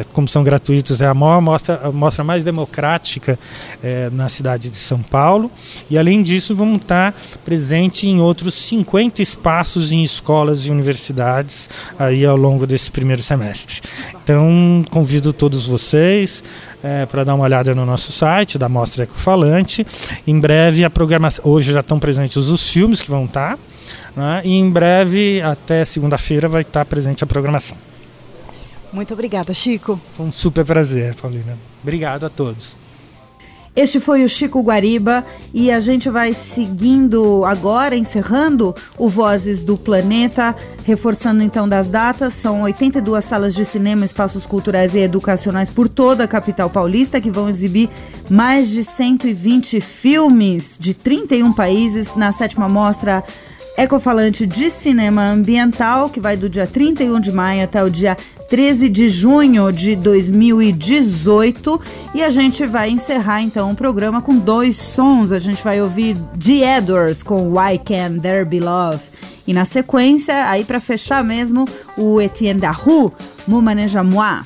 é, 0.01 0.05
como 0.13 0.29
são 0.29 0.45
gratuitos, 0.45 1.01
é 1.01 1.07
a 1.07 1.15
maior 1.15 1.41
mostra, 1.41 1.81
a 1.83 1.91
mostra 1.91 2.23
mais 2.23 2.45
democrática 2.45 3.39
é, 3.83 4.11
na 4.11 4.29
cidade 4.29 4.69
de 4.69 4.77
São 4.77 5.03
Paulo, 5.03 5.51
e 5.89 5.97
além 5.97 6.23
disso 6.23 6.55
vamos 6.55 6.83
estar 6.83 7.15
presente 7.43 8.07
em 8.07 8.21
outros 8.21 8.55
50 8.55 9.23
espaços 9.23 9.93
em 9.93 10.03
escolas 10.03 10.67
e 10.67 10.71
universidades 10.71 11.71
aí 11.99 12.27
ao 12.27 12.37
longo 12.37 12.67
desse 12.67 12.91
primeiro 12.91 13.23
semestre. 13.23 13.81
Então 14.27 14.85
convido 14.91 15.33
todos 15.33 15.69
vocês 15.69 16.43
é, 16.83 17.07
para 17.07 17.23
dar 17.23 17.37
uma 17.37 17.45
olhada 17.45 17.73
no 17.77 17.87
nosso 17.87 18.11
site 18.11 18.59
da 18.59 18.69
Mostra 18.69 19.05
Ecofalante. 19.05 19.87
Em 20.27 20.41
breve 20.41 20.83
a 20.83 20.91
programação. 20.91 21.49
Hoje 21.49 21.73
já 21.73 21.79
estão 21.79 22.01
presentes 22.01 22.37
os 22.37 22.69
filmes 22.69 23.01
que 23.01 23.09
vão 23.09 23.27
estar. 23.27 23.57
Tá, 23.57 23.63
né? 24.17 24.43
E 24.45 24.51
em 24.51 24.69
breve, 24.69 25.41
até 25.43 25.85
segunda-feira, 25.85 26.49
vai 26.49 26.63
estar 26.63 26.85
presente 26.87 27.23
a 27.23 27.27
programação. 27.27 27.77
Muito 28.93 29.15
obrigada, 29.15 29.55
Chico. 29.55 30.01
Foi 30.17 30.27
um 30.27 30.33
super 30.33 30.65
prazer, 30.65 31.15
Paulina. 31.15 31.57
Obrigado 31.81 32.27
a 32.27 32.29
todos. 32.29 32.77
Este 33.77 34.01
foi 34.01 34.25
o 34.25 34.29
Chico 34.29 34.63
Guariba 34.63 35.23
e 35.53 35.71
a 35.71 35.79
gente 35.81 36.09
vai 36.09 36.33
seguindo 36.33 37.45
agora, 37.45 37.95
encerrando 37.95 38.75
o 38.97 39.07
Vozes 39.07 39.63
do 39.63 39.77
Planeta, 39.77 40.57
reforçando 40.83 41.43
então 41.43 41.69
das 41.69 41.91
datas. 41.91 42.33
São 42.33 42.63
82 42.63 43.23
salas 43.23 43.55
de 43.55 43.67
cinema, 43.67 44.07
espaços 44.07 44.47
culturais 44.47 44.95
e 44.95 45.01
educacionais 45.01 45.69
por 45.69 45.91
toda 45.91 46.25
a 46.25 46.29
capital 46.29 46.71
paulista 46.71 47.21
que 47.21 47.31
vão 47.31 47.51
exibir 47.51 47.91
mais 48.31 48.71
de 48.71 48.83
120 48.83 49.79
filmes 49.83 50.79
de 50.81 50.95
31 50.95 51.53
países 51.53 52.17
na 52.17 52.33
sétima 52.33 52.71
mostra 52.71 53.23
Ecofalante 53.77 54.47
de 54.47 54.71
Cinema 54.71 55.23
Ambiental, 55.29 56.09
que 56.09 56.19
vai 56.19 56.37
do 56.37 56.49
dia 56.49 56.67
31 56.67 57.21
de 57.21 57.31
maio 57.31 57.63
até 57.63 57.85
o 57.85 57.91
dia 57.91 58.17
13 58.49 58.89
de 58.89 59.11
junho 59.11 59.71
de 59.71 59.95
2018. 59.95 61.81
E 62.15 62.23
a 62.23 62.31
gente 62.31 62.65
vai 62.65 62.89
encerrar 62.89 63.43
então 63.43 63.71
o 63.71 63.77
programa 63.77 64.23
com 64.23 64.39
dois 64.39 64.77
sons. 64.77 65.31
A 65.31 65.39
gente 65.39 65.63
vai 65.63 65.83
ouvir 65.83 66.17
The 66.43 66.79
Edwards 66.79 67.23
com 67.23 67.51
Why 67.51 67.79
Can 67.79 68.19
There 68.21 68.45
Be 68.45 68.61
Love. 68.61 69.03
E 69.47 69.53
na 69.53 69.65
sequência, 69.65 70.49
aí 70.49 70.65
para 70.65 70.81
fechar 70.81 71.23
mesmo, 71.23 71.67
o 71.97 72.21
Etienne 72.21 72.61
Daru, 72.61 73.13
Mumaneja 73.47 74.03
Moi. 74.03 74.41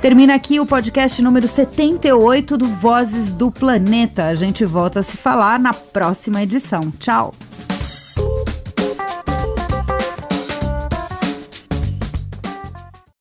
Termina 0.00 0.34
aqui 0.34 0.60
o 0.60 0.66
podcast 0.66 1.20
número 1.22 1.48
78 1.48 2.56
do 2.56 2.66
Vozes 2.66 3.32
do 3.32 3.50
Planeta. 3.50 4.26
A 4.26 4.34
gente 4.34 4.64
volta 4.64 5.00
a 5.00 5.02
se 5.02 5.16
falar 5.16 5.58
na 5.58 5.72
próxima 5.72 6.42
edição. 6.42 6.92
Tchau! 6.98 7.32